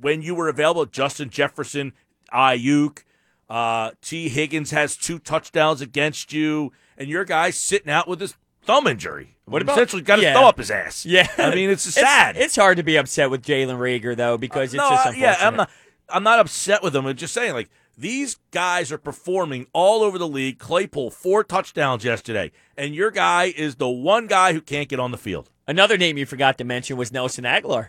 [0.00, 0.86] when you were available.
[0.86, 1.92] Justin Jefferson,
[2.32, 3.02] Aiyuk,
[3.50, 8.36] uh, Tee Higgins has two touchdowns against you, and your guy's sitting out with his
[8.64, 9.36] thumb injury.
[9.46, 10.34] What about- essentially got his Yeah.
[10.34, 11.04] thumb up his ass?
[11.06, 12.36] Yeah, I mean, it's sad.
[12.36, 15.38] It's, hard to be upset with Jalen Reagor though because it's no, just unfortunate.
[15.40, 15.70] yeah, I'm not.
[16.10, 17.04] I'm not upset with them.
[17.06, 20.58] I'm just saying, like These guys are performing all over the league.
[20.58, 22.50] Claypool, four touchdowns yesterday.
[22.76, 25.50] And your guy is the one guy who can't get on the field.
[25.68, 27.88] Another name you forgot to mention was Nelson Agholor.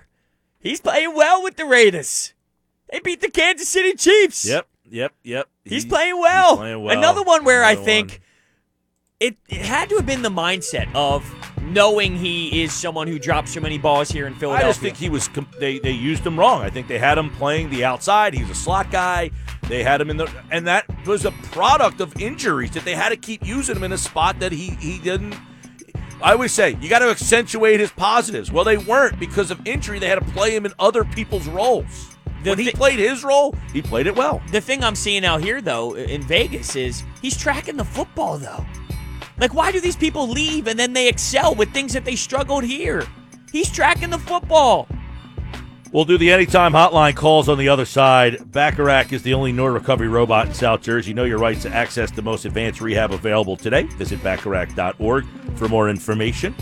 [0.60, 2.34] He's playing well with the Raiders.
[2.92, 4.46] They beat the Kansas City Chiefs.
[4.46, 5.48] Yep, yep, yep.
[5.64, 6.52] He's He- playing well.
[6.52, 6.98] he's playing well.
[6.98, 8.20] Another one where I think one.
[9.22, 11.24] it, it had to have been the mindset of
[11.62, 14.68] knowing he is someone who drops so many balls here in Philadelphia.
[14.68, 15.30] I just think he was.
[15.60, 16.62] They they used him wrong.
[16.62, 18.34] I think they had him playing the outside.
[18.34, 19.32] He's a slot guy.
[19.70, 23.10] They had him in the, and that was a product of injuries that they had
[23.10, 25.36] to keep using him in a spot that he he didn't.
[26.22, 28.52] I always say you got to accentuate his positives.
[28.52, 30.00] Well, they weren't because of injury.
[30.00, 32.10] They had to play him in other people's roles.
[32.44, 34.42] The when he thi- played his role, he played it well.
[34.52, 38.66] the thing I'm seeing out here though in Vegas is he's tracking the football though.
[39.40, 42.64] Like why do these people leave and then they excel with things that they struggled
[42.64, 43.06] here?
[43.52, 44.88] He's tracking the football.
[45.92, 48.52] We'll do the anytime hotline calls on the other side.
[48.52, 51.16] Bacharach is the only Nord recovery robot in South Jersey.
[51.16, 53.84] Know your rights to access the most advanced rehab available today.
[53.84, 55.26] Visit Bacharach.org
[55.56, 56.54] for more information.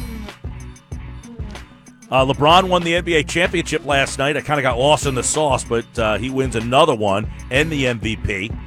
[2.10, 4.38] Uh, LeBron won the NBA championship last night.
[4.38, 7.70] I kind of got lost in the sauce, but uh, he wins another one and
[7.70, 8.58] the MVP.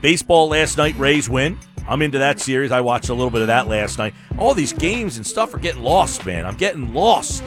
[0.00, 1.56] Baseball last night, Rays win.
[1.86, 2.72] I'm into that series.
[2.72, 4.14] I watched a little bit of that last night.
[4.36, 6.44] All these games and stuff are getting lost, man.
[6.44, 7.44] I'm getting lost.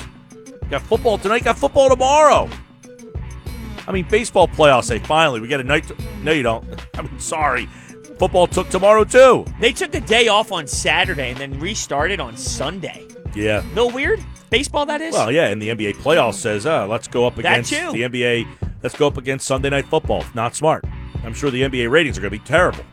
[0.70, 2.50] Got football tonight, got football tomorrow.
[3.88, 5.88] I mean, baseball playoffs say finally we get a night.
[5.88, 6.66] To- no, you don't.
[6.98, 7.68] I mean, sorry.
[8.18, 9.46] Football took tomorrow too.
[9.60, 13.06] They took a day off on Saturday and then restarted on Sunday.
[13.36, 13.64] Yeah.
[13.76, 14.24] No weird?
[14.50, 15.14] Baseball that is?
[15.14, 18.48] Well, yeah, and the NBA playoffs says, uh, let's go up against the NBA.
[18.82, 20.24] Let's go up against Sunday night football.
[20.34, 20.86] Not smart.
[21.24, 22.86] I'm sure the NBA ratings are going to be terrible.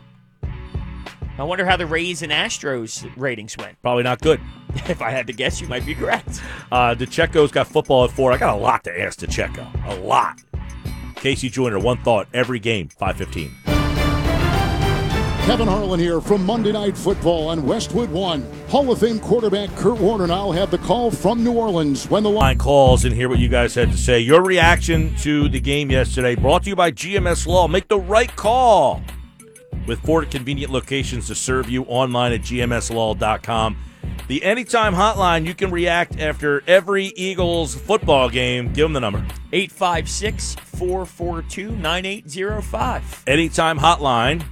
[1.43, 3.83] I wonder how the Rays and Astros ratings went.
[3.83, 4.41] Probably not good.
[4.89, 6.41] If I had to guess, you might be correct.
[6.71, 8.33] Uh, DeCheco's got football at four.
[8.33, 9.87] I got a lot to ask DeCheco.
[9.87, 10.41] A lot.
[11.17, 13.51] Casey Joyner, one thought every game, 515.
[15.45, 18.47] Kevin Harlan here from Monday Night Football on Westwood One.
[18.69, 22.31] Hall of Fame quarterback Kurt Warner now have the call from New Orleans when the
[22.31, 22.41] line.
[22.41, 24.21] line calls and hear what you guys had to say.
[24.21, 27.69] Your reaction to the game yesterday brought to you by GMS Law.
[27.69, 29.03] Make the right call
[29.87, 33.77] with four convenient locations to serve you online at gmslaw.com.
[34.29, 38.73] The anytime hotline, you can react after every Eagles football game.
[38.73, 39.19] Give them the number.
[39.53, 43.25] 856 442 9805.
[43.27, 44.45] Anytime hotline.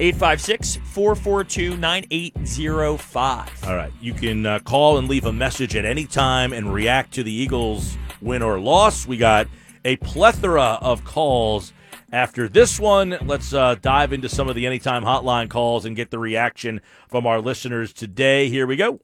[0.00, 3.64] 856 442 9805.
[3.64, 3.92] All right.
[4.00, 7.32] You can uh, call and leave a message at any time and react to the
[7.32, 9.06] Eagles win or loss.
[9.06, 9.46] We got
[9.84, 11.72] a plethora of calls
[12.12, 13.16] after this one.
[13.24, 17.26] Let's uh, dive into some of the anytime hotline calls and get the reaction from
[17.26, 18.48] our listeners today.
[18.48, 19.00] Here we go.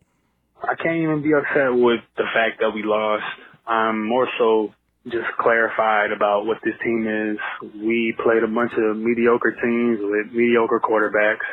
[0.62, 3.24] I can't even be upset with the fact that we lost.
[3.66, 4.72] I'm more so
[5.06, 7.38] just clarified about what this team is.
[7.74, 11.44] We played a bunch of mediocre teams with mediocre quarterbacks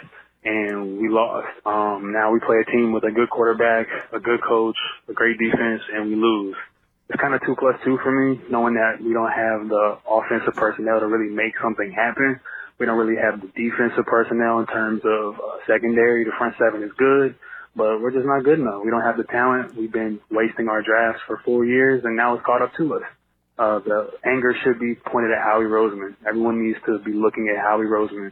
[0.43, 1.47] and we lost.
[1.65, 5.37] Um, now we play a team with a good quarterback, a good coach, a great
[5.37, 6.55] defense, and we lose.
[7.11, 10.55] It's kind of two plus two for me, knowing that we don't have the offensive
[10.55, 12.39] personnel to really make something happen.
[12.79, 16.23] We don't really have the defensive personnel in terms of uh, secondary.
[16.23, 17.35] The front seven is good,
[17.75, 18.81] but we're just not good enough.
[18.85, 19.75] We don't have the talent.
[19.75, 23.03] We've been wasting our drafts for four years, and now it's caught up to us.
[23.59, 26.15] Uh, the anger should be pointed at Howie Roseman.
[26.25, 28.31] Everyone needs to be looking at Howie Roseman.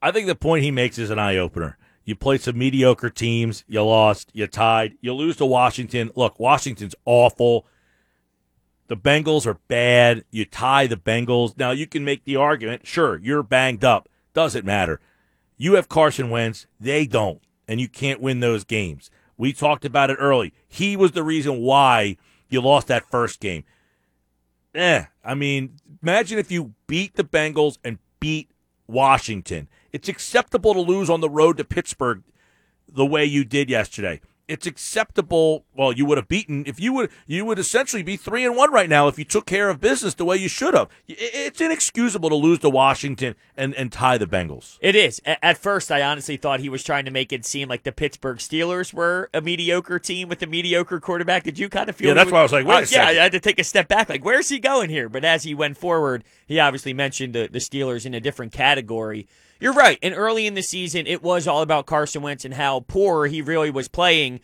[0.00, 1.76] I think the point he makes is an eye opener.
[2.04, 6.12] You played some mediocre teams, you lost, you tied, you lose to Washington.
[6.14, 7.66] Look, Washington's awful.
[8.88, 10.24] The Bengals are bad.
[10.30, 11.58] You tie the Bengals.
[11.58, 14.08] Now you can make the argument, sure, you're banged up.
[14.32, 15.00] Doesn't matter.
[15.56, 19.10] You have Carson Wentz, they don't, and you can't win those games.
[19.38, 20.52] We talked about it early.
[20.68, 22.16] He was the reason why
[22.48, 23.64] you lost that first game.
[24.74, 28.50] Eh, I mean, imagine if you beat the Bengals and beat
[28.86, 29.68] Washington.
[29.92, 32.22] It's acceptable to lose on the road to Pittsburgh
[32.86, 34.20] the way you did yesterday.
[34.48, 35.64] It's acceptable.
[35.76, 37.10] Well, you would have beaten if you would.
[37.26, 40.14] You would essentially be three and one right now if you took care of business
[40.14, 40.88] the way you should have.
[41.08, 44.78] It's inexcusable to lose to Washington and and tie the Bengals.
[44.80, 45.20] It is.
[45.24, 48.38] At first, I honestly thought he was trying to make it seem like the Pittsburgh
[48.38, 51.42] Steelers were a mediocre team with a mediocre quarterback.
[51.42, 52.08] Did you kind of feel?
[52.08, 53.06] Yeah, that's why I was like, wait a Uh, Yeah.
[53.08, 54.08] I had to take a step back.
[54.08, 55.08] Like, where's he going here?
[55.08, 59.26] But as he went forward, he obviously mentioned the, the Steelers in a different category.
[59.58, 59.98] You're right.
[60.02, 63.40] And early in the season, it was all about Carson Wentz and how poor he
[63.42, 64.40] really was playing.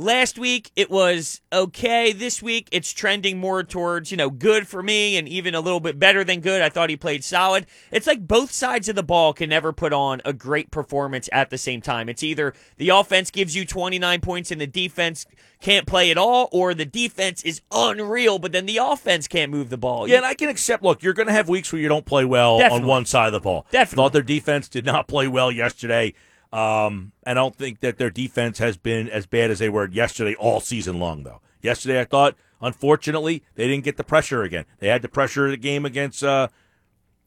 [0.00, 2.12] Last week it was okay.
[2.12, 5.80] This week it's trending more towards, you know, good for me and even a little
[5.80, 6.62] bit better than good.
[6.62, 7.66] I thought he played solid.
[7.90, 11.50] It's like both sides of the ball can never put on a great performance at
[11.50, 12.08] the same time.
[12.08, 15.26] It's either the offense gives you 29 points and the defense
[15.60, 19.70] can't play at all, or the defense is unreal, but then the offense can't move
[19.70, 20.06] the ball.
[20.06, 20.84] Yeah, and I can accept.
[20.84, 22.82] Look, you're going to have weeks where you don't play well Definitely.
[22.82, 23.66] on one side of the ball.
[23.72, 23.96] Definitely.
[23.96, 26.14] Thought their defense did not play well yesterday.
[26.52, 29.88] Um, and I don't think that their defense has been as bad as they were
[29.88, 31.40] yesterday all season long, though.
[31.60, 34.64] Yesterday, I thought, unfortunately, they didn't get the pressure again.
[34.78, 36.48] They had the pressure the game against uh,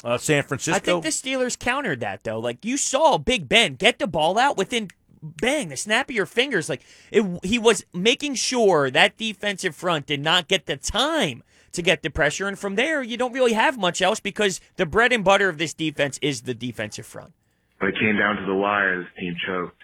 [0.04, 0.76] uh, San Francisco.
[0.76, 2.40] I think the Steelers countered that though.
[2.40, 4.90] Like you saw Big Ben get the ball out within
[5.22, 6.70] bang the snap of your fingers.
[6.70, 6.82] Like
[7.12, 12.02] it, he was making sure that defensive front did not get the time to get
[12.02, 15.24] the pressure, and from there you don't really have much else because the bread and
[15.24, 17.34] butter of this defense is the defensive front.
[17.82, 19.82] When it came down to the wire, this team choked.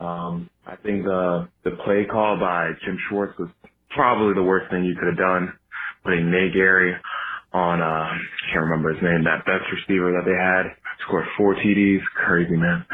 [0.00, 3.48] Um, I think the the play call by Jim Schwartz was
[3.94, 5.54] probably the worst thing you could have done.
[6.02, 6.92] Putting Nate Gerry
[7.52, 8.18] on, uh, I
[8.50, 10.74] can't remember his name, that best receiver that they had,
[11.06, 12.02] scored four TDs.
[12.26, 12.84] Crazy, man.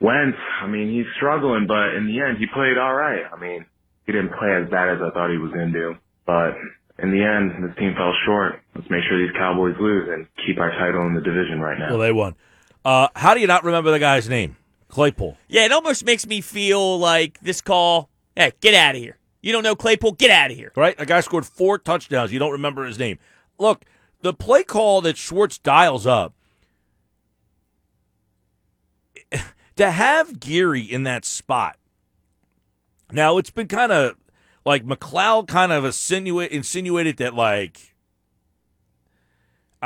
[0.00, 3.24] Wentz, I mean, he's struggling, but in the end, he played all right.
[3.24, 3.64] I mean,
[4.04, 5.94] he didn't play as bad as I thought he was going to do.
[6.26, 6.52] But
[7.00, 8.60] in the end, this team fell short.
[8.76, 11.96] Let's make sure these Cowboys lose and keep our title in the division right now.
[11.96, 12.36] well, they won.
[12.86, 14.56] Uh, how do you not remember the guy's name?
[14.86, 15.36] Claypool.
[15.48, 18.10] Yeah, it almost makes me feel like this call.
[18.36, 19.18] Hey, get out of here!
[19.42, 20.12] You don't know Claypool?
[20.12, 20.70] Get out of here!
[20.76, 20.94] right?
[20.96, 22.32] A guy scored four touchdowns.
[22.32, 23.18] You don't remember his name.
[23.58, 23.84] Look,
[24.20, 26.32] the play call that Schwartz dials up
[29.74, 31.78] to have Gerry in that spot.
[33.10, 34.14] Now it's been kind of
[34.64, 37.95] like McLeod kind of insinuate, insinuated that like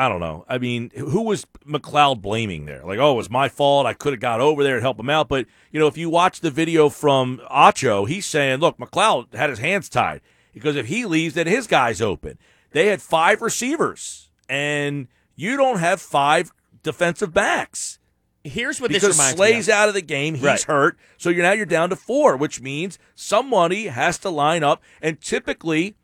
[0.00, 0.46] I don't know.
[0.48, 2.82] I mean, who was McLeod blaming there?
[2.84, 3.84] Like, oh, it was my fault.
[3.86, 5.28] I could have got over there and helped him out.
[5.28, 9.50] But, you know, if you watch the video from Acho, he's saying, look, McLeod had
[9.50, 10.22] his hands tied
[10.54, 12.38] because if he leaves, then his guy's open.
[12.70, 16.50] They had five receivers, and you don't have five
[16.82, 17.98] defensive backs
[18.42, 19.72] Here's what this because reminds Slay's me.
[19.74, 19.78] Of.
[19.78, 20.34] out of the game.
[20.34, 20.62] He's Right.
[20.62, 20.98] hurt.
[21.18, 24.82] So you're now you're down to four, which means somebody has to line up.
[25.02, 25.96] And typically,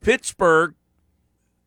[0.00, 0.74] Pittsburgh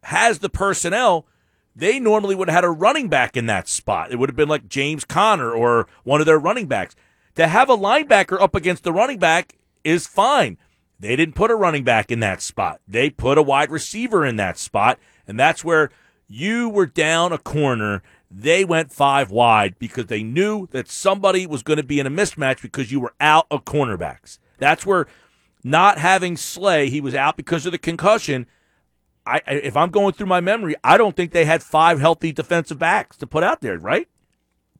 [0.03, 1.27] has the personnel.
[1.75, 4.11] They normally would have had a running back in that spot.
[4.11, 6.95] It would have been like James Conner or one of their running backs.
[7.35, 10.57] To have a linebacker up against the running back is fine.
[10.99, 12.81] They didn't put a running back in that spot.
[12.87, 14.99] They put a wide receiver in that spot.
[15.27, 15.89] And that's where
[16.27, 18.03] you were down a corner.
[18.29, 22.11] They went five wide because they knew that somebody was going to be in a
[22.11, 24.39] mismatch because you were out of cornerbacks.
[24.57, 25.07] That's where
[25.63, 28.47] not having Slay, he was out because of the concussion.
[29.31, 32.31] I, I- if I'm going through my memory, I don't think they had five healthy
[32.31, 34.07] defensive backs to put out there, right?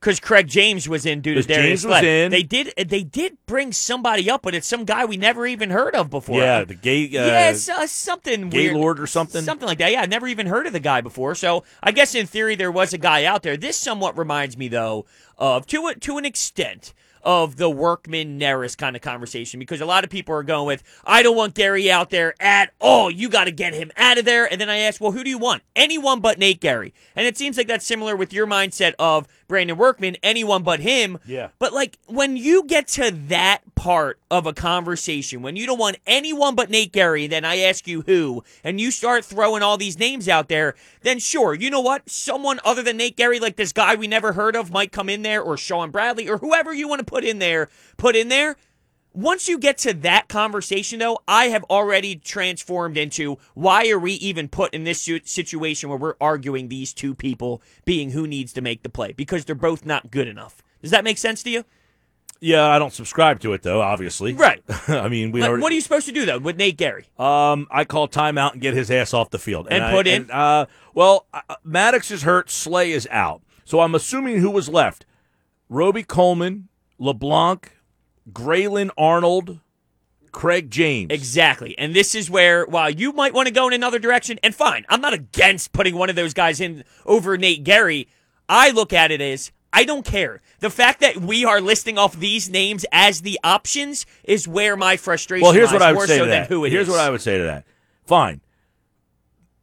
[0.02, 2.32] because Craig James was in due to Darius James was in.
[2.32, 5.94] They did they did bring somebody up, but it's some guy we never even heard
[5.96, 6.40] of before.
[6.42, 7.06] Yeah, the gay.
[7.06, 8.74] Uh, yeah, it's, uh, something weird.
[8.74, 9.44] Gaylord or something?
[9.44, 9.92] Something like that.
[9.92, 11.36] Yeah, never even heard of the guy before.
[11.36, 13.56] So I guess in theory there was a guy out there.
[13.58, 15.06] This somewhat reminds me though
[15.38, 19.86] of to a, to an extent of the Workman Neris kind of conversation because a
[19.86, 23.12] lot of people are going with I don't want Gerry out there at all.
[23.12, 24.52] You got to get him out of there.
[24.52, 25.64] And then I ask, well, who do you want?
[25.76, 26.94] Anyone but Nate Gerry.
[27.16, 30.18] And it seems like that's similar with your mindset of Brandon Workman.
[30.24, 31.20] Anyone but him.
[31.26, 31.50] Yeah.
[31.60, 35.98] But like when you get to that part of a conversation, when you don't want
[36.08, 40.00] anyone but Nate Gerry, then I ask you who, and you start throwing all these
[40.00, 42.10] names out there, then sure, you know what?
[42.10, 45.22] Someone other than Nate Gerry, like this guy we never heard of, might come in
[45.22, 48.56] there, or Shaun Bradley, or whoever you want to put in there, put in there.
[49.14, 54.14] Once you get to that conversation, though, I have already transformed into why are we
[54.14, 58.62] even put in this situation where we're arguing these two people being who needs to
[58.62, 60.64] make the play because they're both not good enough.
[60.82, 61.66] Does that make sense to you?
[62.44, 63.82] Yeah, I don't subscribe to it though.
[63.82, 64.62] Obviously, Right.
[64.88, 67.06] I mean, we Like, already, what are you supposed to do though with Nate Gerry?
[67.20, 70.30] Um, I call timeout and get his ass off the field And I- put in?
[70.32, 72.50] uh, well, uh, Maddox is hurt.
[72.50, 73.42] Slay is out.
[73.64, 75.06] So I'm assuming who was left:
[75.70, 77.78] Robey-Coleman, LeBlanc,
[78.34, 79.60] Grayland Arnold,
[80.32, 81.12] Craig James.
[81.12, 81.78] Exactly.
[81.78, 84.86] And this is where, while you might want to go in another direction, and fine,
[84.90, 88.08] I'm not against putting one of those guys in over Nate Gerry.
[88.50, 90.42] I look at it as I don't care.
[90.60, 94.98] The fact that we are listing off these names as the options is where my
[94.98, 96.48] frustration Well, here's lies, what I more would say so to than that.
[96.50, 96.92] who here's is.
[96.92, 97.66] what I would say to that.
[98.06, 98.42] Fine.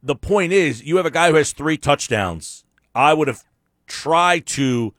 [0.01, 2.63] The point is, you have a guy who has three touchdowns.
[2.95, 3.43] I would have
[3.87, 4.93] tried to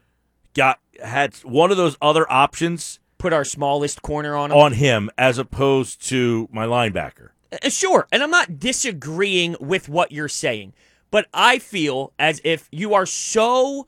[0.55, 4.57] got had one of those other options Put our smallest corner on him.
[4.57, 7.31] on him as opposed to my linebacker.
[7.53, 10.73] Uh, Sure, and I'm not disagreeing with what you're saying,
[11.11, 13.87] but I feel as if you are so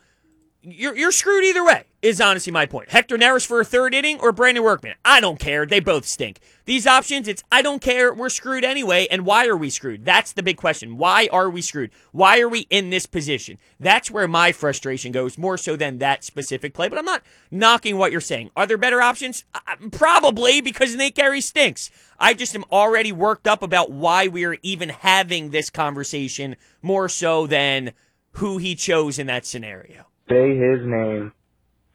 [0.62, 1.84] you're you're screwed either way.
[2.02, 2.90] is honestly my point.
[2.90, 4.94] Hector Neris for a third inning or Brandon Workman?
[5.04, 5.66] I don't care.
[5.66, 6.38] They both stink.
[6.64, 8.14] These options, it's I don't care.
[8.14, 9.08] We're screwed anyway.
[9.10, 10.04] And why are we screwed?
[10.04, 10.96] That's the big question.
[10.98, 11.90] Why are we screwed?
[12.12, 13.58] Why are we in this position?
[13.80, 16.88] That's where my frustration goes more so than that specific play.
[16.88, 18.50] But I'm not knocking what you're saying.
[18.56, 19.44] Are there better options?
[19.90, 21.90] Probably because Nate Gerry stinks.
[22.18, 27.08] I just am already worked up about why we are even having this conversation more
[27.08, 27.92] so than
[28.36, 30.06] who he chose in that scenario.
[30.33, 31.33] Say his name.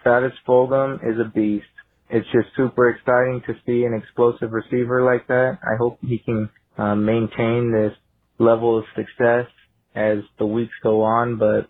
[0.03, 1.65] Travis Fulgham is a beast.
[2.11, 5.57] It's just super exciting to see an explosive receiver like that.
[5.63, 7.93] I hope he can uh, maintain this
[8.37, 9.47] level of success
[9.95, 11.39] as the weeks go on.
[11.39, 11.67] But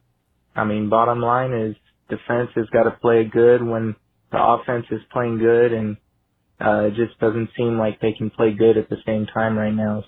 [0.58, 1.78] I mean, bottom line is
[2.10, 3.96] defense has got to play good when
[4.34, 5.96] the offense is playing good, and
[6.60, 9.74] uh, it just doesn't seem like they can play good at the same time right
[9.74, 10.04] now.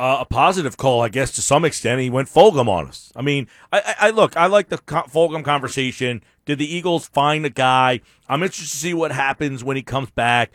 [0.00, 2.00] Uh, a positive call, I guess, to some extent.
[2.00, 3.12] He went Fulgham on us.
[3.14, 6.22] I mean, I, I, I look, I like the co- Fulgham conversation.
[6.46, 8.00] Did the Eagles find a guy?
[8.26, 10.52] I'm interested to see what happens when he comes back.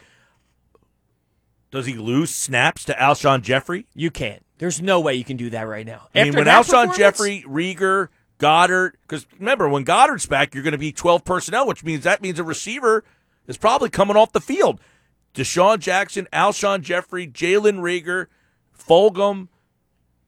[1.69, 3.85] Does he lose snaps to Alshon Jeffery?
[3.93, 4.43] You can't.
[4.57, 6.07] There's no way you can do that right now.
[6.15, 6.47] I mean, After when
[6.87, 8.07] Alshon Jeffery, Reagor,
[8.39, 12.19] Goedert, because remember, when Goedert's back, you're going to be 12 personnel, which means that
[12.19, 13.03] means a receiver
[13.45, 14.81] is probably coming off the field.
[15.35, 18.25] DeSean Jackson, Alshon Jeffery, Jalen Reagor,
[18.77, 19.47] Fulgham.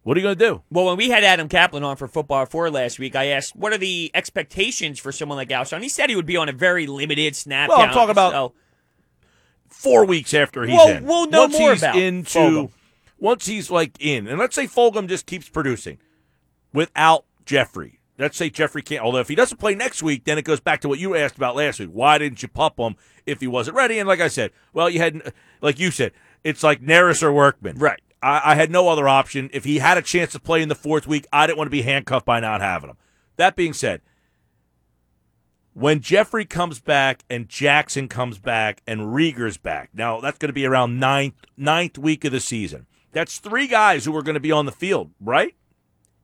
[0.03, 0.63] What are you going to do?
[0.71, 3.73] Well, when we had Adam Kaplan on for Football 4 last week, I asked, what
[3.73, 5.81] are the expectations for someone like Alshon?
[5.83, 8.53] He said he would be on a very limited snap Well, I'm talking about so-
[9.69, 11.05] Four weeks after he's Well, in.
[11.05, 12.71] we'll know once more he's about into, Fulgham.
[13.19, 15.97] once he's like in, and let's say Fulgham just keeps producing
[16.73, 17.99] without Jeffery.
[18.17, 19.03] Let's say Jeffery can't.
[19.03, 21.35] Although if he doesn't play next week, then it goes back to what you asked
[21.35, 21.89] about last week.
[21.91, 22.95] Why didn't you pup him
[23.25, 23.99] if he wasn't ready?
[23.99, 26.13] And like I said, well, you had, like you said,
[26.45, 27.77] it's like Neris or Workman.
[27.77, 27.99] Right.
[28.21, 29.49] I, I had no other option.
[29.53, 31.71] If he had a chance to play in the fourth week, I didn't want to
[31.71, 32.97] be handcuffed by not having him.
[33.37, 34.01] That being said,
[35.73, 40.53] when Jeffery comes back and Jackson comes back and Reagor's back, now that's going to
[40.53, 42.87] be around ninth ninth week of the season.
[43.11, 45.55] That's three guys who are going to be on the field, right?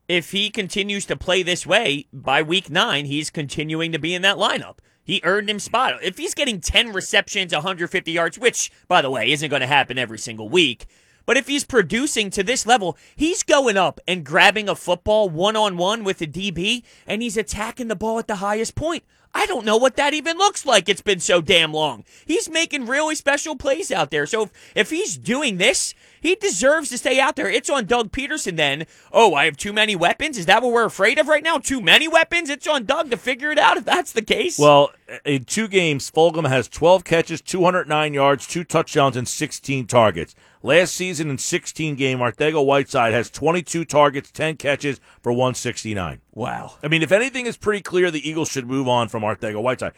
[0.08, 4.22] if he continues to play this way by week nine, he's continuing to be in
[4.22, 4.78] that lineup.
[5.02, 6.02] He earned him spot.
[6.02, 9.98] If he's getting 10 receptions, 150 yards, which, by the way, isn't going to happen
[9.98, 10.86] every single week,
[11.26, 15.56] but if he's producing to this level, he's going up and grabbing a football one
[15.56, 19.04] on one with a DB, and he's attacking the ball at the highest point.
[19.36, 20.88] I don't know what that even looks like.
[20.88, 22.04] It's been so damn long.
[22.24, 24.26] He's making really special plays out there.
[24.26, 25.92] So if, if he's doing this,
[26.24, 27.50] he deserves to stay out there.
[27.50, 28.86] It's on Doug Pederson then.
[29.12, 30.38] Oh, I have too many weapons?
[30.38, 31.58] Is that what we're afraid of right now?
[31.58, 32.48] Too many weapons?
[32.48, 34.58] It's on Doug to figure it out if that's the case.
[34.58, 34.90] Well,
[35.26, 40.34] in two games, Fulgham has 12 catches, 209 yards, two touchdowns, and 16 targets.
[40.62, 46.22] Last season in 16 game, Arcega-Whiteside has 22 targets, 10 catches for 169.
[46.32, 46.72] wow.
[46.82, 49.92] I mean, if anything is pretty clear, the Eagles should move on from Arcega-Whiteside.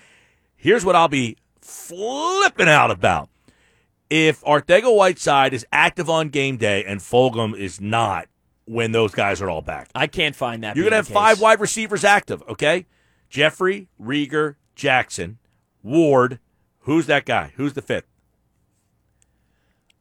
[0.57, 3.29] Here's what I'll be flipping out about.
[4.09, 8.29] If Arcega-Whiteside is active on game day and Fulgham is not
[8.65, 10.77] when those guys are all back, I can't find that.
[10.77, 12.87] you're going to have five wide receivers active, okay?
[13.29, 15.39] Jeffery, Reagor, Jackson,
[15.83, 16.39] Ward.
[16.81, 17.53] Who's that guy?
[17.57, 18.07] Who's the fifth?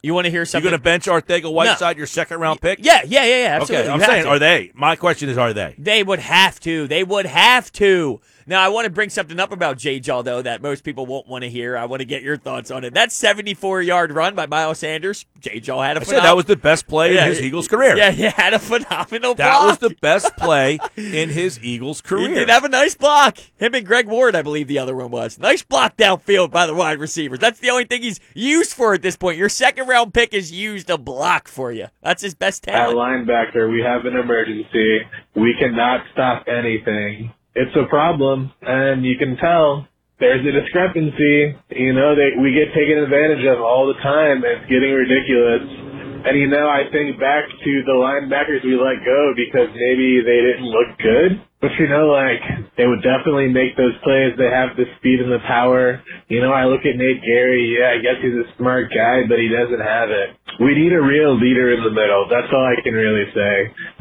[0.06, 0.64] You want to hear something?
[0.64, 2.80] You're going to bench Arcega-Whiteside, your second round pick?
[2.82, 3.56] yeah, yeah, yeah, yeah.
[3.60, 3.90] Absolutely.
[3.90, 4.30] Okay, I'm saying, to.
[4.30, 4.72] are they?
[4.76, 5.76] My question is, are they?
[5.78, 6.88] They would have to.
[6.88, 8.22] They would have to.
[8.48, 10.00] Now, I want to bring something up about J.
[10.00, 11.76] Jaw, though, that most people won't want to hear.
[11.76, 12.94] I want to get your thoughts on it.
[12.94, 15.60] That 74 yard run by Miles Sanders, J.
[15.60, 17.98] Jaw had a I said that was the best play Yeah, in his Eagles career.
[17.98, 19.68] Yeah, he had a phenomenal That block.
[19.68, 22.30] was the best play in his Eagles career.
[22.30, 23.40] He did have a nice block.
[23.58, 25.40] Him and Greg Ward, I believe the other one was.
[25.40, 27.40] Nice block downfield by the wide receivers.
[27.40, 29.40] That's the only thing he's used for at this point.
[29.40, 31.88] Your second round pick is used to block for you.
[32.04, 32.90] That's his best talent.
[32.90, 35.00] At linebacker, we have an emergency.
[35.36, 37.32] We cannot stop anything.
[37.56, 39.88] It's a problem, and you can tell
[40.20, 41.56] there's a discrepancy.
[41.72, 44.44] You know, they, we get taken advantage of all the time.
[44.44, 45.95] It's getting ridiculous.
[46.26, 50.42] And you know, I think back to the linebackers we let go because maybe they
[50.42, 51.38] didn't look good.
[51.62, 52.42] But you know, like,
[52.78, 54.34] they would definitely make those plays.
[54.34, 56.02] They have the speed and the power.
[56.28, 57.78] You know, I look at Nate Gerry.
[57.78, 60.34] Yeah, I guess he's a smart guy, but he doesn't have it.
[60.60, 62.26] We need a real leader in the middle.
[62.26, 63.56] That's all I can really say.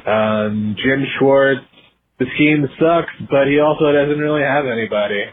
[0.09, 1.61] Um, Jim Schwartz,
[2.19, 5.29] the scheme sucks, but he also doesn't really have anybody.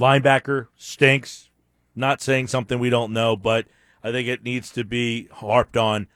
[0.00, 1.48] Linebacker stinks.
[1.94, 3.66] Not saying something we don't know, but
[4.02, 6.08] I think it needs to be harped on.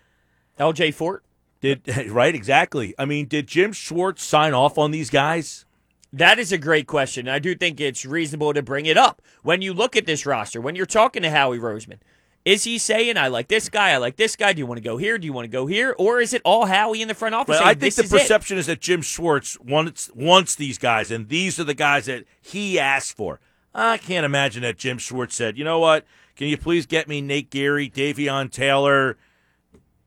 [0.59, 1.25] LJ Fort.
[1.61, 2.95] Did right exactly?
[2.99, 5.65] I mean, did Jim Schwartz sign off on these guys?
[6.13, 7.29] That is a great question.
[7.29, 9.21] I do think it's reasonable to bring it up.
[9.43, 11.99] When you look at this roster, when you're talking to Howie Roseman,
[12.45, 14.85] Is he saying, I like this guy, I like this guy, do you want to
[14.85, 15.95] go here, do you want to go here?
[15.99, 18.11] Or is it all Howie in the front office But saying, I think the is
[18.11, 22.25] perception is that Jim Schwartz wants wants these guys, and these are the guys that
[22.43, 23.41] he asked for.
[23.75, 26.07] I can't imagine that Jim Schwartz said, "You know what?
[26.37, 29.17] Can you please get me Nate Gerry, Davion Taylor,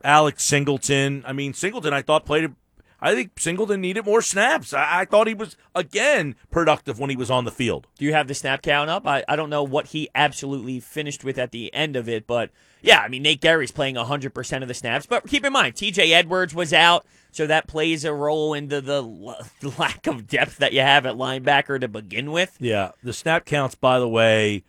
[0.04, 2.54] Alex Singleton?" I mean, Singleton, I thought played.
[3.00, 4.74] I think Singleton needed more snaps.
[4.74, 7.88] I, I thought he was again productive when he was on the field.
[7.98, 9.06] Do you have the snap count up?
[9.06, 12.50] I, I don't know what he absolutely finished with at the end of it, but
[12.82, 15.06] yeah, I mean, Nate Gerry's playing 100% of the snaps.
[15.06, 17.06] But keep in mind, TJ Edwards was out,
[17.38, 19.38] so that plays a role into the l-
[19.78, 22.58] lack of depth that you have at linebacker to begin with.
[22.60, 24.64] Yeah, the snap counts, by the way,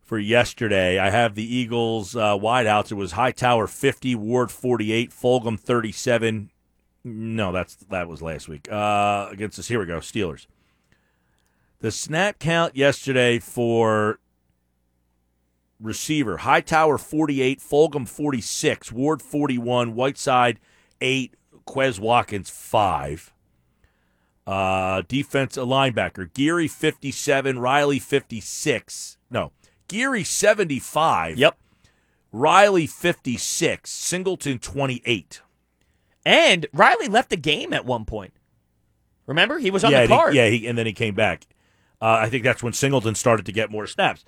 [0.00, 0.98] for yesterday.
[0.98, 2.90] I have the Eagles uh, wideouts.
[2.90, 6.50] It was Hightower fifty, Ward forty eight, Fulgham thirty seven.
[7.04, 9.68] No, that's that was last week uh, against us.
[9.68, 10.46] Here we go, Steelers.
[11.80, 14.20] The snap count yesterday for
[15.78, 20.58] receiver Hightower forty eight, Fulgham forty six, Ward forty one, Whiteside
[21.02, 21.34] eight,
[21.66, 23.32] Quez Watkins five.
[24.46, 29.16] Uh, defense a linebacker Gerry fifty seven, Riley fifty six.
[29.30, 29.52] No,
[29.88, 31.38] Gerry seventy five.
[31.38, 31.56] Yep.
[32.32, 35.42] Riley fifty six, Singleton twenty eight.
[36.24, 38.32] And Riley left the game at one point.
[39.26, 39.58] Remember?
[39.58, 40.34] He was on yeah, the he- card.
[40.34, 41.46] yeah, he, and then he came back.
[42.00, 44.24] Uh, I think that's when Singleton started to get more snaps.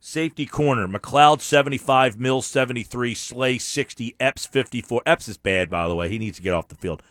[0.00, 5.02] Safety corner, McLeod 75, Mills 73, Slay 60, Epps 54.
[5.04, 6.08] Epps is bad, by the way.
[6.08, 7.02] He needs to get off the field.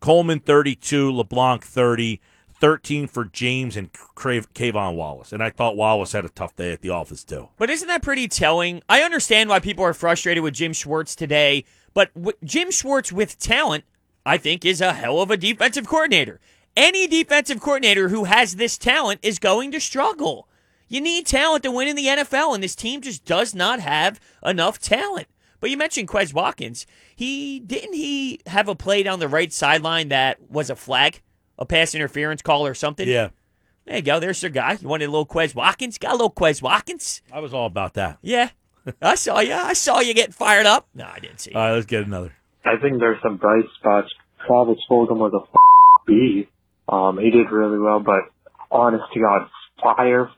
[0.00, 2.20] Coleman 32, LeBlanc 30,
[2.60, 5.32] 13 for James and Crave, K'Von Wallace.
[5.32, 7.48] And I thought Wallace had a tough day at the office, too.
[7.56, 8.82] But isn't that pretty telling?
[8.88, 11.64] I understand why people are frustrated with Jim Schwartz today,
[11.94, 13.84] but w- Jim Schwartz with talent,
[14.24, 16.40] I think, is a hell of a defensive coordinator.
[16.76, 20.47] Any defensive coordinator who has this talent is going to struggle.
[20.88, 24.18] You need talent to win in the NFL, and this team just does not have
[24.44, 25.26] enough talent.
[25.60, 26.86] But you mentioned Quez Watkins.
[27.14, 31.20] He didn't he have a play down the right sideline that was a flag,
[31.58, 33.08] a pass interference call or something?
[33.08, 33.30] Yeah,
[33.84, 34.20] There you go.
[34.20, 34.78] There's your guy.
[34.80, 35.98] You wanted a little Quez Watkins?
[35.98, 37.22] Got a little Quez Watkins?
[37.32, 38.18] I was all about that.
[38.22, 38.50] Yeah.
[39.02, 39.52] I saw you.
[39.52, 40.88] I saw you getting fired up.
[40.94, 41.52] No, I didn't see.
[41.52, 42.32] All right, let's get another.
[42.64, 44.08] I think there's some bright spots.
[44.46, 46.48] Travis Fulgham was a f- beast.
[46.88, 48.20] Um, he did really well, but
[48.70, 49.48] honest to God,
[49.82, 50.32] fire f-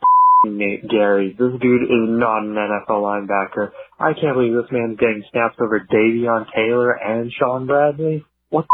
[0.44, 1.30] Nate Gerry.
[1.38, 3.70] This dude is not an NFL linebacker.
[3.98, 8.24] I can't believe this man's getting snaps over Davion Taylor and Shaun Bradley.
[8.48, 8.66] What?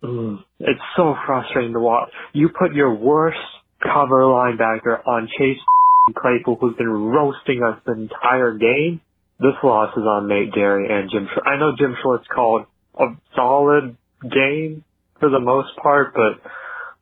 [0.00, 0.38] The.
[0.60, 2.10] It's so frustrating to watch.
[2.32, 3.38] You put your worst
[3.82, 5.58] cover linebacker on Chase
[6.16, 9.00] Claypool, who's been roasting us the entire game.
[9.38, 11.26] This loss is on Nate Gerry and Jim.
[11.32, 11.48] Schwartz.
[11.48, 12.66] I know Jim Schwartz called
[12.98, 14.84] a solid game
[15.18, 16.40] for the most part, but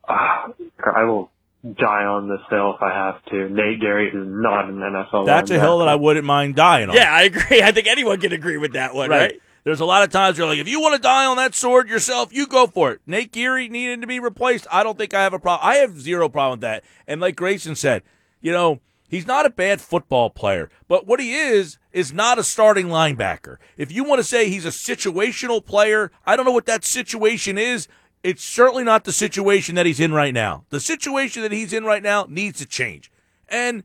[0.09, 0.49] uh,
[0.95, 1.31] I will
[1.63, 3.49] die on this hill if I have to.
[3.49, 5.27] Nate Gerry is not an NFL.
[5.27, 6.95] That's a hill that I wouldn't mind dying on.
[6.95, 7.63] yeah, I agree.
[7.63, 9.41] I think anyone can agree with that one, right?
[9.63, 11.89] There's a lot of times you're like, if you want to die on that sword
[11.89, 13.01] yourself, you go for it.
[13.07, 14.67] Nate Gerry needed to be replaced.
[14.73, 15.69] I don't think I have a problem.
[15.69, 16.83] I have zero problem with that.
[17.07, 18.03] And like Grayson said,
[18.41, 22.43] you know, he's not a bad football player, but what he is is not a
[22.43, 23.59] starting linebacker.
[23.77, 27.59] If you want to say he's a situational player, I don't know what that situation
[27.59, 27.87] is.
[28.23, 30.65] It's certainly not the situation that he's in right now.
[30.71, 33.11] The situation that he's in right now needs to change.
[33.49, 33.83] And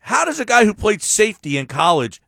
[0.00, 2.20] how does a guy who played safety in college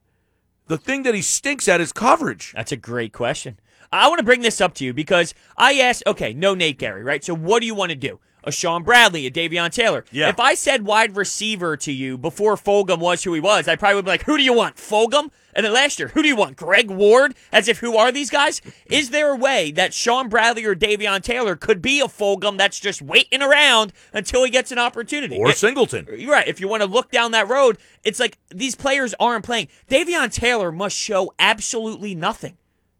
[0.68, 2.53] the thing that he stinks at is coverage.
[2.55, 3.59] That's a great question.
[3.91, 7.03] I want to bring this up to you because I asked, okay, no Nate Gerry,
[7.03, 7.24] right?
[7.24, 8.20] So what do you want to do?
[8.49, 10.07] A Shaun Bradley, a Davion Taylor.
[10.11, 10.30] Yeah.
[10.30, 13.96] If I said wide receiver to you before Fulgham was who he was, I probably
[13.96, 14.76] would be like, who do you want?
[14.76, 15.30] Fulgham?
[15.55, 16.57] And then last year, who do you want?
[16.57, 17.34] Greg Ward?
[17.53, 18.62] As if who are these guys?
[18.86, 22.80] Is there a way that Shaun Bradley or Davion Taylor could be a Fulgham that's
[22.80, 25.36] just waiting around until he gets an opportunity?
[25.36, 26.07] Or It- Singleton.
[26.16, 26.49] you're right.
[26.49, 29.68] If you want to look down that road, it's like these players aren't playing.
[29.90, 32.57] Davion Taylor must show absolutely nothing.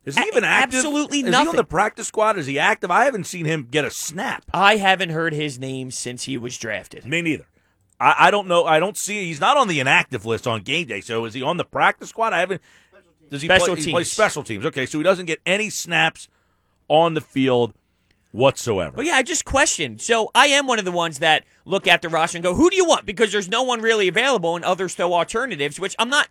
[0.09, 0.79] Is he even active?
[0.79, 1.35] absolutely nothing.
[1.35, 2.39] Is he on the practice squad?
[2.39, 2.91] Is he active?
[2.91, 4.45] I haven't seen him get a snap.
[4.53, 7.05] I haven't heard his name since he was drafted.
[7.05, 7.47] Me neither.
[8.01, 8.65] I, I don't know.
[8.65, 9.27] I don't see.
[9.27, 11.01] He's not on the inactive list on game day.
[11.01, 12.33] So is he on the practice squad?
[12.33, 12.63] I haven't.
[13.31, 14.65] Does he Special play, he plays special teams?
[14.65, 16.29] Okay, so he doesn't get any snaps
[16.89, 17.75] on the field
[18.33, 18.97] whatsoever.
[18.97, 20.01] But yeah, I just questioned.
[20.01, 22.71] So I am one of the ones that look at the roster and go, who
[22.71, 23.07] do you want?
[23.07, 26.29] Because there's no one really available and others throw alternatives, which I'm not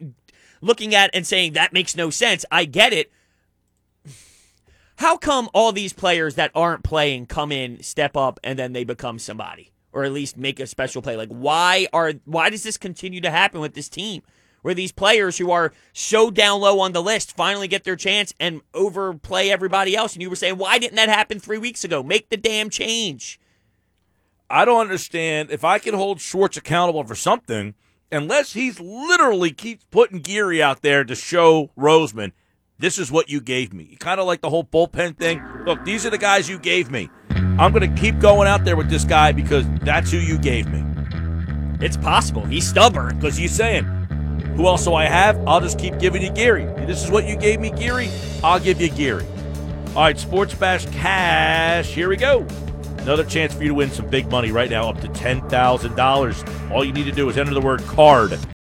[0.61, 2.45] looking at and saying that makes no sense.
[2.51, 3.11] I get it.
[4.97, 8.83] How come all these players that aren't playing come in, step up, and then they
[8.83, 9.71] become somebody?
[9.91, 11.15] Or at least make a special play?
[11.15, 14.23] Like why are why does this continue to happen with this team?
[14.63, 18.33] Where these players who are so down low on the list finally get their chance
[18.39, 20.13] and overplay everybody else.
[20.13, 22.01] And you were saying, why didn't that happen three weeks ago?
[22.01, 23.39] Make the damn change.
[24.49, 25.51] I don't understand.
[25.51, 27.75] If I can hold Schwartz accountable for something,
[28.11, 32.31] unless he's literally keeps putting Gerry out there to show Roseman,
[32.79, 33.97] this is what you gave me.
[33.99, 35.41] Kind of like the whole bullpen thing.
[35.65, 37.09] Look, these are the guys you gave me.
[37.31, 40.67] I'm going to keep going out there with this guy because that's who you gave
[40.67, 40.83] me.
[41.83, 42.45] It's possible.
[42.45, 43.15] He's stubborn.
[43.15, 43.85] Because he's saying,
[44.55, 45.39] who else do I have?
[45.47, 46.65] I'll just keep giving you Gerry.
[46.85, 48.09] This is what you gave me, Gerry.
[48.43, 49.25] I'll give you Gerry.
[49.95, 51.87] All right, Sports Bash Cash.
[51.87, 52.45] Here we go.
[52.99, 56.71] Another chance for you to win some big money right now, up to $10,000.
[56.71, 58.37] All you need to do is enter the word card